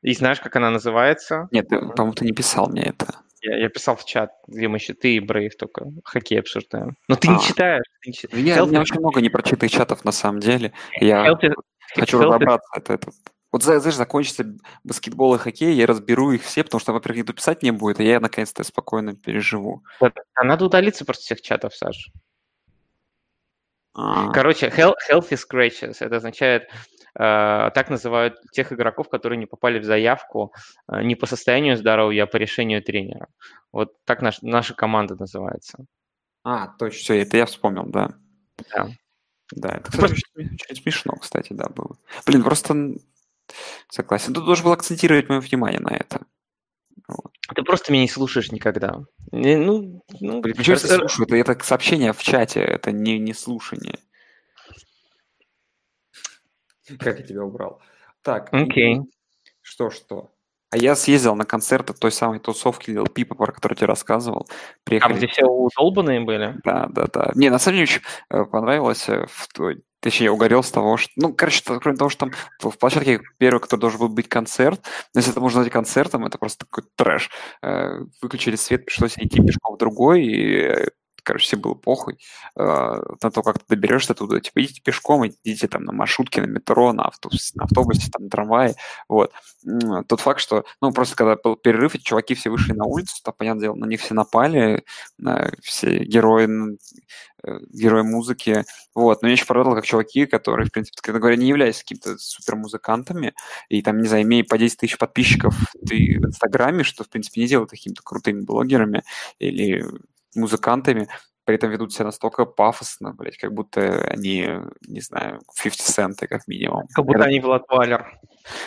[0.02, 1.48] И знаешь, как она называется?
[1.50, 3.25] Нет, по-моему, ты не писал мне это.
[3.46, 6.96] Я, я писал в чат, где мы еще ты и Брейв только хоккей обсуждаем.
[7.06, 7.34] Но ты а.
[7.34, 7.84] не читаешь.
[8.02, 8.44] Ты не читаешь.
[8.44, 8.62] Я, Healthy...
[8.62, 10.72] У меня очень много непрочитанных чатов на самом деле.
[11.00, 11.52] Я Healthy...
[11.94, 12.24] хочу Healthy...
[12.24, 12.68] разобраться.
[12.74, 13.10] Это, это...
[13.52, 14.44] Вот, знаешь, закончится
[14.82, 18.04] баскетбол и хоккей, я разберу их все, потому что, во-первых, никто писать не будет, и
[18.04, 19.84] я наконец-то спокойно переживу.
[20.00, 22.10] А надо удалиться просто всех чатов, Саш.
[23.94, 24.30] А.
[24.32, 26.68] Короче, healthy scratches, это означает
[27.18, 30.52] так называют тех игроков, которые не попали в заявку
[30.88, 33.28] э, не по состоянию здоровья, а по решению тренера.
[33.72, 35.86] Вот так наш, наша команда называется.
[36.44, 38.14] А, точно, все, это я вспомнил, да.
[38.74, 38.88] Да.
[39.52, 41.96] Да, это, кстати, очень, очень смешно, кстати, да, было.
[42.26, 42.94] Блин, просто
[43.88, 44.34] согласен.
[44.34, 46.22] Тут должен был акцентировать мое внимание на это.
[47.08, 47.32] Вот.
[47.54, 49.04] Ты просто меня не слушаешь никогда.
[49.30, 51.26] Не, ну, ну, Блин, почему я слушаю?
[51.26, 54.00] Это, это сообщение в чате, это не, не слушание.
[56.98, 57.80] Как я тебя убрал.
[58.22, 58.48] Так.
[58.52, 58.98] Окей.
[58.98, 59.04] Okay.
[59.62, 60.30] Что, что?
[60.70, 64.48] А я съездил на концерты той самой тусовки Lil Пипа, про которую я рассказывал.
[64.84, 65.12] Приехали...
[65.12, 66.56] Там, где все удолбанные были?
[66.64, 67.30] Да, да, да.
[67.34, 69.82] Не, на самом деле очень э, понравилось э, в той...
[70.00, 71.12] Точнее, я угорел с того, что...
[71.16, 74.80] Ну, короче, кроме того, что там в площадке первый, который должен был быть концерт,
[75.14, 77.30] но если это можно назвать концертом, это просто такой трэш.
[77.62, 80.90] Э, выключили свет, пришлось идти пешком в другой, и
[81.26, 82.18] короче, все было похуй
[82.56, 84.40] э, на то, как ты доберешься туда.
[84.40, 88.76] Типа, идите пешком, идите там на маршрутке, на метро, на автобусе, на, автобусе, там, трамвае.
[89.08, 89.32] Вот.
[90.08, 93.34] Тот факт, что, ну, просто когда был перерыв, эти чуваки все вышли на улицу, там,
[93.36, 94.84] понятное дело, на них все напали,
[95.18, 96.48] на все герои,
[97.42, 98.64] э, герои музыки.
[98.94, 99.20] Вот.
[99.20, 103.34] Но мне еще порадовало, как чуваки, которые, в принципе, когда говоря, не являются какими-то супермузыкантами,
[103.68, 105.56] и там, не знаю, по 10 тысяч подписчиков
[105.86, 109.02] ты в Инстаграме, что, в принципе, не делают какими-то крутыми блогерами
[109.40, 109.84] или
[110.36, 111.08] музыкантами,
[111.44, 114.48] при этом ведут себя настолько пафосно, блядь, как будто они,
[114.86, 116.86] не знаю, 50 Cent, как минимум.
[116.94, 117.28] Как будто это...
[117.28, 118.20] они Влад Валер.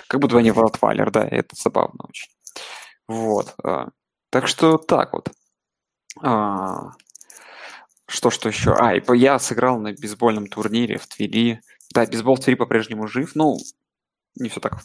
[0.07, 2.32] Как будто они Влад Валер, да, это забавно очень.
[3.07, 3.53] Вот.
[3.63, 3.89] А.
[4.30, 5.32] Так что так вот.
[6.22, 6.91] А,
[8.07, 8.74] что, что еще?
[8.74, 11.61] А, и я сыграл на бейсбольном турнире в Твери.
[11.93, 13.32] Да, бейсбол в Твери по-прежнему жив.
[13.36, 13.57] Ну,
[14.36, 14.80] не все так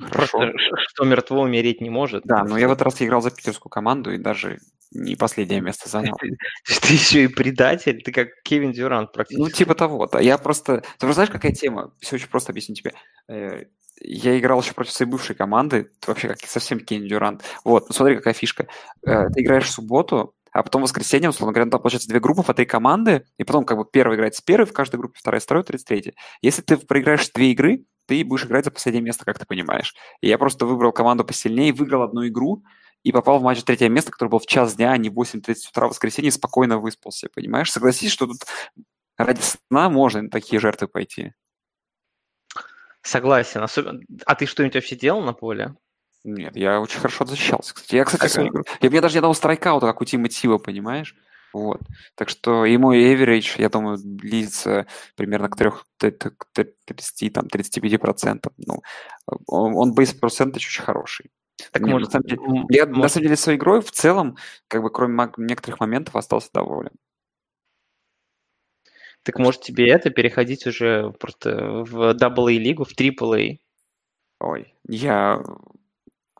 [0.00, 0.38] Хорошо.
[0.38, 2.24] Просто, что мертво умереть не может.
[2.24, 4.58] Да, но я в этот раз играл за питерскую команду и даже
[4.92, 6.16] не последнее место занял.
[6.20, 9.42] Ты, еще и предатель, ты как Кевин Дюрант практически.
[9.42, 10.20] Ну, типа того, да.
[10.20, 10.78] Я просто...
[10.78, 11.92] Ты просто знаешь, какая тема?
[12.00, 12.92] Все очень просто объясню тебе.
[13.28, 13.64] Э,
[14.00, 17.42] я играл еще против своей бывшей команды, ты вообще как совсем Кевин Дюрант.
[17.64, 18.66] Вот, ну смотри, какая фишка.
[19.06, 22.20] Э, ты играешь в субботу, а потом в воскресенье, условно говоря, ну, там получается две
[22.20, 25.18] группы по три команды, и потом как бы первая играет с первой в каждой группе,
[25.18, 26.14] вторая с второй, третья, третья.
[26.42, 29.94] Если ты проиграешь две игры, ты будешь играть за последнее место, как ты понимаешь.
[30.20, 32.62] И я просто выбрал команду посильнее, выиграл одну игру,
[33.02, 35.54] и попал в матч третье место, который был в час дня, а не в 8.30
[35.70, 37.72] утра в воскресенье, спокойно выспался, понимаешь?
[37.72, 38.44] Согласись, что тут
[39.18, 41.32] ради сна можно на такие жертвы пойти.
[43.02, 43.60] Согласен.
[43.60, 44.00] Особенно...
[44.24, 45.74] А ты что-нибудь вообще делал на поле?
[46.24, 47.74] Нет, я очень хорошо защищался.
[47.74, 48.64] Кстати, я, кстати, игру...
[48.80, 51.14] Я, меня даже ни одного страйкаута, как у Тима Тива, понимаешь?
[51.52, 51.82] Вот.
[52.16, 55.70] Так что и мой average, я думаю, близится примерно к 3,
[56.86, 58.52] 30, там, 35%.
[58.56, 58.82] Ну,
[59.46, 61.30] он, base percentage очень хороший.
[61.70, 63.02] Так Нет, может, на самом деле, я может...
[63.02, 66.90] на самом деле своей игрой в целом, как бы кроме некоторых моментов, остался доволен.
[69.22, 73.58] Так может тебе это переходить уже просто в AA лигу, в AAA?
[74.40, 75.40] Ой, я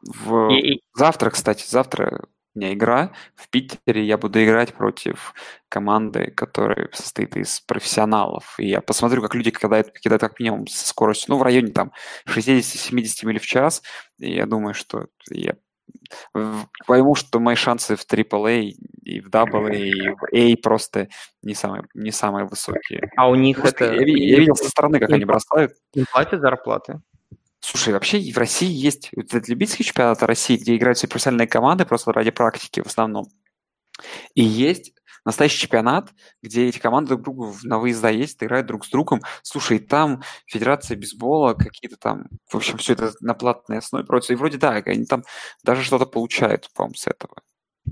[0.07, 0.51] в...
[0.53, 5.35] И, Завтра, кстати, завтра у меня игра в Питере, я буду играть против
[5.69, 8.55] команды, которая состоит из профессионалов.
[8.59, 11.93] И я посмотрю, как люди кидают, кидают как минимум со скоростью, ну, в районе там
[12.29, 13.83] 60-70 миль в час.
[14.19, 15.57] И я думаю, что я
[16.87, 21.09] пойму, что мои шансы в AAA и в AA и в A просто
[21.43, 23.11] не самые, не самые высокие.
[23.17, 23.95] А у них просто это...
[23.95, 25.73] Я, я видел со стороны, как они бросают.
[25.95, 27.01] Им платят зарплаты?
[27.67, 32.13] Слушай, вообще в России есть вот любительский чемпионат России, где играют все профессиональные команды просто
[32.13, 33.29] ради практики в основном.
[34.35, 34.93] И есть
[35.25, 36.11] настоящий чемпионат,
[36.43, 39.23] где эти команды друг другу на выезда ездят, играют друг с другом.
[39.43, 44.33] Слушай, там Федерация бейсбола, какие-то там, в общем, все это на платной основе против.
[44.33, 45.23] И вроде да, они там
[45.63, 47.35] даже что-то получают, по-моему, с этого.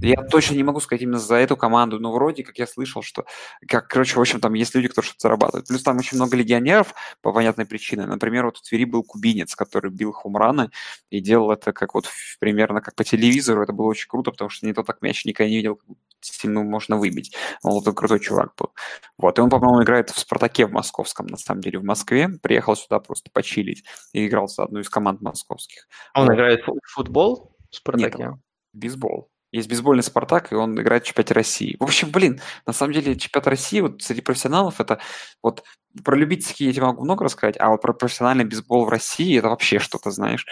[0.01, 3.25] Я точно не могу сказать именно за эту команду, но вроде как я слышал, что,
[3.69, 5.69] как, короче, в общем, там есть люди, кто что-то зарабатывает.
[5.69, 8.07] Плюс там очень много легионеров по понятной причине.
[8.07, 10.71] Например, вот в Твери был кубинец, который бил хумраны
[11.11, 12.09] и делал это как вот
[12.41, 13.63] примерно как по телевизору.
[13.63, 15.79] Это было очень круто, потому что не то так мяч никогда не видел,
[16.21, 17.35] сильно можно выбить.
[17.63, 18.73] Он вот крутой чувак был.
[19.19, 22.29] Вот, и он, по-моему, играет в «Спартаке» в московском, на самом деле, в Москве.
[22.43, 25.87] Приехал сюда просто почилить и играл за одну из команд московских.
[26.15, 26.35] Он вот.
[26.35, 28.19] играет в футбол в «Спартаке»?
[28.19, 28.35] Нет,
[28.73, 29.32] бейсбол.
[29.53, 31.77] Есть бейсбольный «Спартак», и он играет в чемпионате России.
[31.79, 34.99] В общем, блин, на самом деле чемпионат России вот среди профессионалов это
[35.43, 35.63] вот
[36.03, 39.51] про любительские я тебе могу много рассказать, а вот про профессиональный бейсбол в России это
[39.51, 40.47] вообще что-то, знаешь.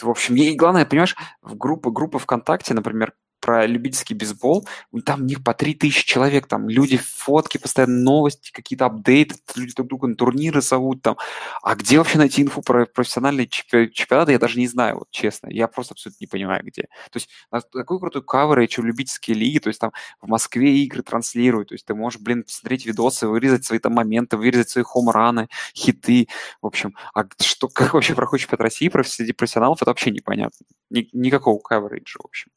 [0.00, 3.12] В общем, и главное, понимаешь, в группы, группы ВКонтакте, например,
[3.44, 4.66] про любительский бейсбол,
[5.04, 9.88] там у них по 3000 человек, там люди фотки, постоянно новости, какие-то апдейты, люди друг
[9.88, 11.18] друга на турниры зовут там.
[11.62, 15.48] А где вообще найти инфу про профессиональные чемпионаты, я даже не знаю, вот честно.
[15.50, 16.84] Я просто абсолютно не понимаю, где.
[17.10, 19.92] То есть такой крутой каверидж у любительские лиги, то есть там
[20.22, 24.38] в Москве игры транслируют, то есть ты можешь, блин, посмотреть видосы, вырезать свои там моменты,
[24.38, 26.28] вырезать свои хомраны, хиты,
[26.62, 26.94] в общем.
[27.12, 30.64] А что, как вообще проходит чемпионат России профессионалов, это вообще непонятно.
[30.88, 32.50] Ни, никакого кавериджа, в общем.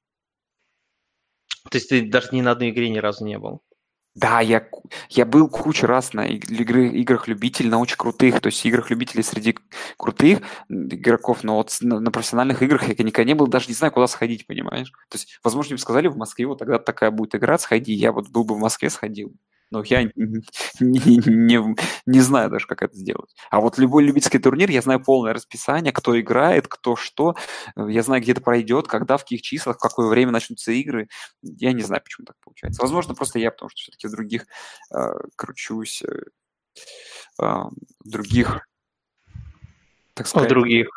[1.70, 3.62] То есть ты даже ни на одной игре ни разу не был?
[4.18, 4.68] Да, я,
[5.10, 9.22] я был кучу раз на игры, играх любителей, на очень крутых, то есть играх любителей
[9.22, 9.56] среди
[9.96, 10.40] крутых
[10.70, 14.08] игроков, но вот на, на профессиональных играх я никогда не был, даже не знаю, куда
[14.08, 14.92] сходить, понимаешь?
[15.10, 18.30] То есть, возможно, мне сказали, в Москве вот тогда такая будет игра, сходи, я вот
[18.30, 19.36] был бы в Москве, сходил.
[19.70, 20.42] Но я не,
[20.80, 23.36] не, не знаю даже, как это сделать.
[23.50, 27.36] А вот любой любительский турнир, я знаю полное расписание, кто играет, кто что.
[27.76, 31.10] Я знаю, где это пройдет, когда, в каких числах, в какое время начнутся игры.
[31.42, 32.82] Я не знаю, почему так получается.
[32.82, 34.46] Возможно, просто я, потому что все-таки в других
[34.94, 34.98] э,
[35.36, 36.22] кручусь, э,
[37.42, 38.68] э, в других,
[40.14, 40.50] так сказать...
[40.50, 40.88] В других.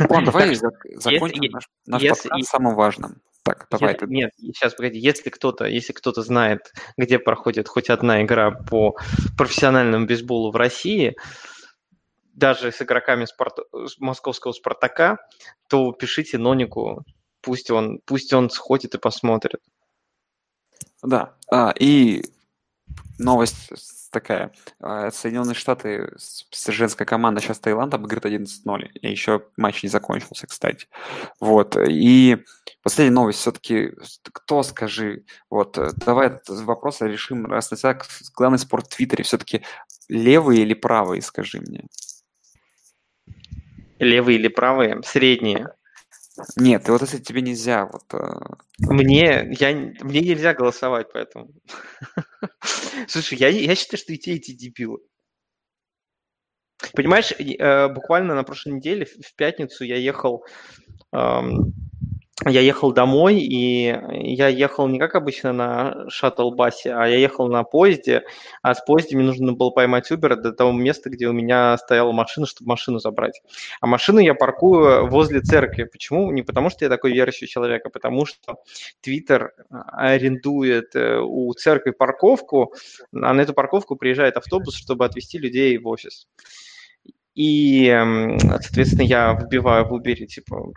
[0.00, 0.54] Ладно, давай
[0.94, 3.22] закончим наш, наш подкаст самым важным.
[3.46, 3.92] Так, давай.
[3.92, 8.96] Если, нет, сейчас, погоди, если кто-то, если кто-то знает, где проходит хоть одна игра по
[9.38, 11.14] профессиональному бейсболу в России,
[12.34, 13.58] даже с игроками спорт...
[14.00, 15.18] московского «Спартака»,
[15.68, 17.04] то пишите Нонику,
[17.40, 19.60] пусть он, пусть он сходит и посмотрит.
[21.04, 22.24] Да, а, и
[23.18, 23.70] новость
[24.10, 24.52] такая.
[24.80, 26.10] А, Соединенные Штаты,
[26.68, 28.88] женская команда сейчас Таиланд обыгрывает 11-0.
[29.00, 30.86] И еще матч не закончился, кстати.
[31.40, 31.76] Вот.
[31.76, 32.38] И
[32.82, 33.92] последняя новость все-таки.
[34.32, 38.06] Кто, скажи, вот, давай этот вопрос решим раз на всяк.
[38.34, 39.62] Главный спорт в Твиттере все-таки
[40.08, 41.84] левые или правые, скажи мне.
[43.98, 45.00] Левые или правые?
[45.04, 45.68] Средние.
[46.56, 48.12] Нет, вот если тебе нельзя, вот.
[48.12, 51.48] Э, мне, я, мне нельзя голосовать, поэтому.
[53.08, 54.98] Слушай, я, я считаю, что и те, и те дебилы.
[56.94, 60.44] Понимаешь, э, буквально на прошлой неделе, в пятницу, я ехал
[62.44, 67.64] я ехал домой, и я ехал не как обычно на шаттл-басе, а я ехал на
[67.64, 68.24] поезде,
[68.60, 72.12] а с поезде мне нужно было поймать Uber до того места, где у меня стояла
[72.12, 73.40] машина, чтобы машину забрать.
[73.80, 75.84] А машину я паркую возле церкви.
[75.84, 76.30] Почему?
[76.30, 78.56] Не потому, что я такой верующий человек, а потому что
[79.04, 82.74] Twitter арендует э, у церкви парковку,
[83.14, 86.28] а на эту парковку приезжает автобус, чтобы отвезти людей в офис.
[87.34, 87.86] И,
[88.62, 90.72] соответственно, я вбиваю в Uber, типа,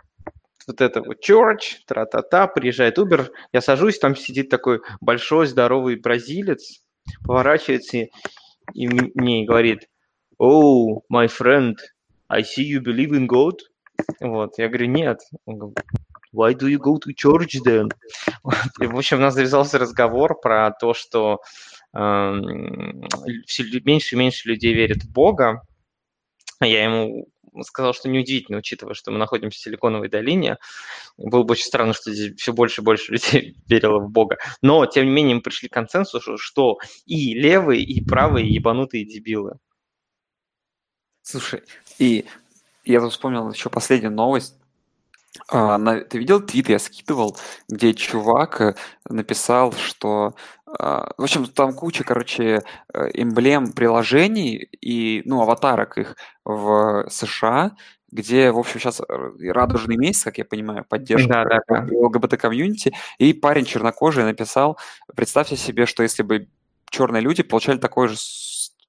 [0.66, 6.82] вот это вот church, тра-та-та, приезжает Uber, я сажусь, там сидит такой большой, здоровый бразилец,
[7.24, 8.06] поворачивается
[8.74, 9.88] и, мне говорит,
[10.38, 11.76] oh, my friend,
[12.28, 13.58] I see you believe in God.
[14.20, 15.18] Вот, я говорю, нет.
[15.44, 15.78] Он говорит,
[16.32, 17.90] Why do you go to church then?
[18.80, 21.40] И, в общем, у нас завязался разговор про то, что
[21.92, 22.32] э,
[23.46, 25.62] все меньше и меньше людей верят в Бога.
[26.60, 27.26] Я ему
[27.62, 30.58] сказал, что неудивительно, учитывая, что мы находимся в Силиконовой долине.
[31.16, 34.38] Было бы очень странно, что здесь все больше и больше людей верило в Бога.
[34.62, 39.58] Но, тем не менее, мы пришли к консенсусу, что и левые, и правые ебанутые дебилы.
[41.22, 41.62] Слушай,
[41.98, 42.24] и
[42.84, 44.56] я тут вспомнил еще последнюю новость.
[45.48, 47.36] А, на, ты видел твит, я скидывал,
[47.68, 48.74] где чувак э,
[49.08, 50.34] написал, что...
[50.78, 52.62] А, в общем, там куча, короче,
[52.94, 57.72] э, эмблем приложений и, ну, аватарок их в США,
[58.10, 61.96] где, в общем, сейчас радужный месяц, как я понимаю, поддержка да, да, да.
[61.96, 64.78] ЛГБТ-комьюнити, и парень чернокожий написал,
[65.14, 66.48] представьте себе, что если бы
[66.90, 68.16] черные люди получали такой же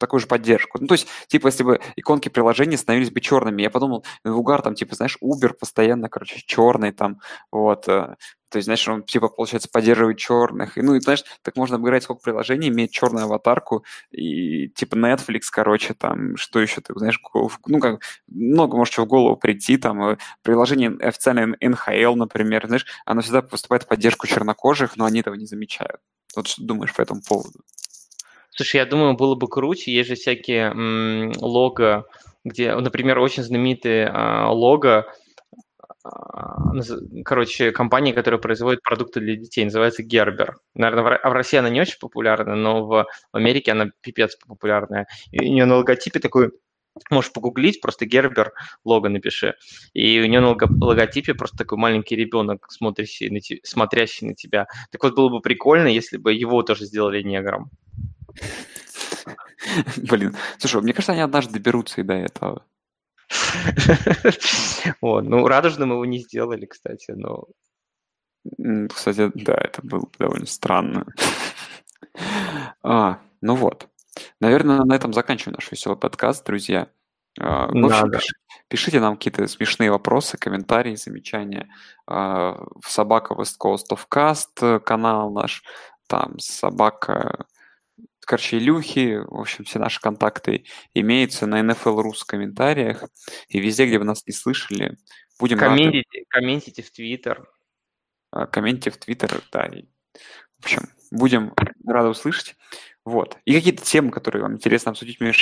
[0.01, 0.77] такую же поддержку.
[0.81, 4.61] Ну, то есть, типа, если бы иконки приложений становились бы черными, я подумал, в угар
[4.61, 7.21] там, типа, знаешь, Uber постоянно, короче, черный там,
[7.51, 8.15] вот, э,
[8.51, 10.77] то есть, знаешь, он, типа, получается, поддерживает черных.
[10.77, 15.43] И, ну, и, знаешь, так можно обыграть сколько приложений, иметь черную аватарку, и, типа, Netflix,
[15.49, 17.19] короче, там, что еще ты, знаешь,
[17.65, 23.21] ну, как, много может в голову прийти, там, э, приложение официальное NHL, например, знаешь, оно
[23.21, 26.01] всегда поступает в поддержку чернокожих, но они этого не замечают.
[26.35, 27.61] Вот что думаешь по этому поводу?
[28.61, 32.05] Слушай, я думаю, было бы круче, есть же всякие м, лого,
[32.43, 35.11] где, например, очень знаменитые а, лого,
[36.03, 36.73] а,
[37.25, 40.53] короче, компания, которая производит продукты для детей, называется Gerber.
[40.75, 45.07] Наверное, в, а в России она не очень популярна, но в Америке она пипец популярная.
[45.31, 46.51] И у нее на логотипе такой
[47.09, 48.53] Можешь погуглить, просто Гербер
[48.83, 49.55] лого напиши.
[49.93, 54.67] И у нее на логотипе просто такой маленький ребенок, смотрящий на, te- смотрящий на тебя.
[54.91, 57.71] Так вот, было бы прикольно, если бы его тоже сделали негром.
[59.97, 62.65] Блин, слушай, мне кажется, они однажды доберутся и до этого.
[65.01, 67.47] Вот, ну, радужным его не сделали, кстати, но...
[68.89, 71.05] Кстати, да, это было довольно странно.
[72.83, 73.87] А, ну вот.
[74.39, 76.89] Наверное, на этом заканчиваем наш веселый подкаст, друзья.
[77.39, 78.33] А, в общем, пиш,
[78.67, 81.69] пишите нам какие-то смешные вопросы, комментарии, замечания.
[82.07, 85.63] А, в собака West Coast of Cast канал наш,
[86.07, 87.45] там собака
[88.25, 93.03] короче, Илюхи, в общем, все наши контакты имеются на NFL.ru в комментариях.
[93.49, 94.97] И везде, где вы нас не слышали,
[95.39, 96.25] будем комментите, рады.
[96.29, 97.49] Комментите в Твиттер.
[98.31, 99.65] А, комментите в Твиттер, да.
[99.65, 99.85] И,
[100.59, 101.53] в общем, будем
[101.85, 102.55] рады услышать.
[103.05, 103.37] Вот.
[103.45, 105.41] И какие-то темы, которые вам интересно обсудить между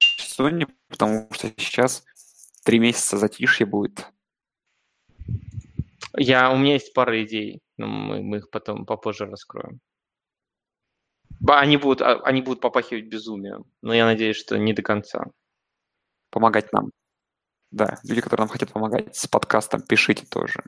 [0.00, 2.04] Sony, потому что сейчас
[2.64, 4.06] три месяца затишье будет.
[6.14, 9.80] Я, у меня есть пара идей, но мы, мы их потом попозже раскроем.
[11.48, 15.26] Они будут, а, они будут попахивать безумием, но я надеюсь, что не до конца.
[16.30, 16.90] Помогать нам.
[17.70, 20.62] Да, люди, которые нам хотят помогать с подкастом, пишите тоже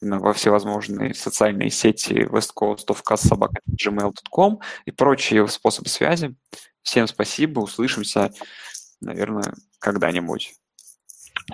[0.00, 6.34] во всевозможные социальные сети West Coast of gmail.com и прочие способы связи.
[6.82, 8.32] Всем спасибо, услышимся,
[9.00, 10.54] наверное, когда-нибудь.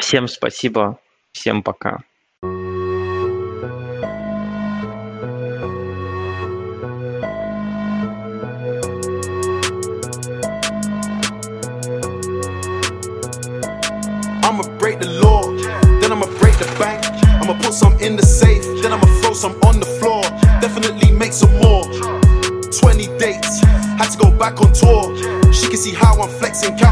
[0.01, 0.99] Всем спасибо,
[1.33, 2.03] всем пока.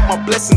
[0.07, 0.56] My blessings,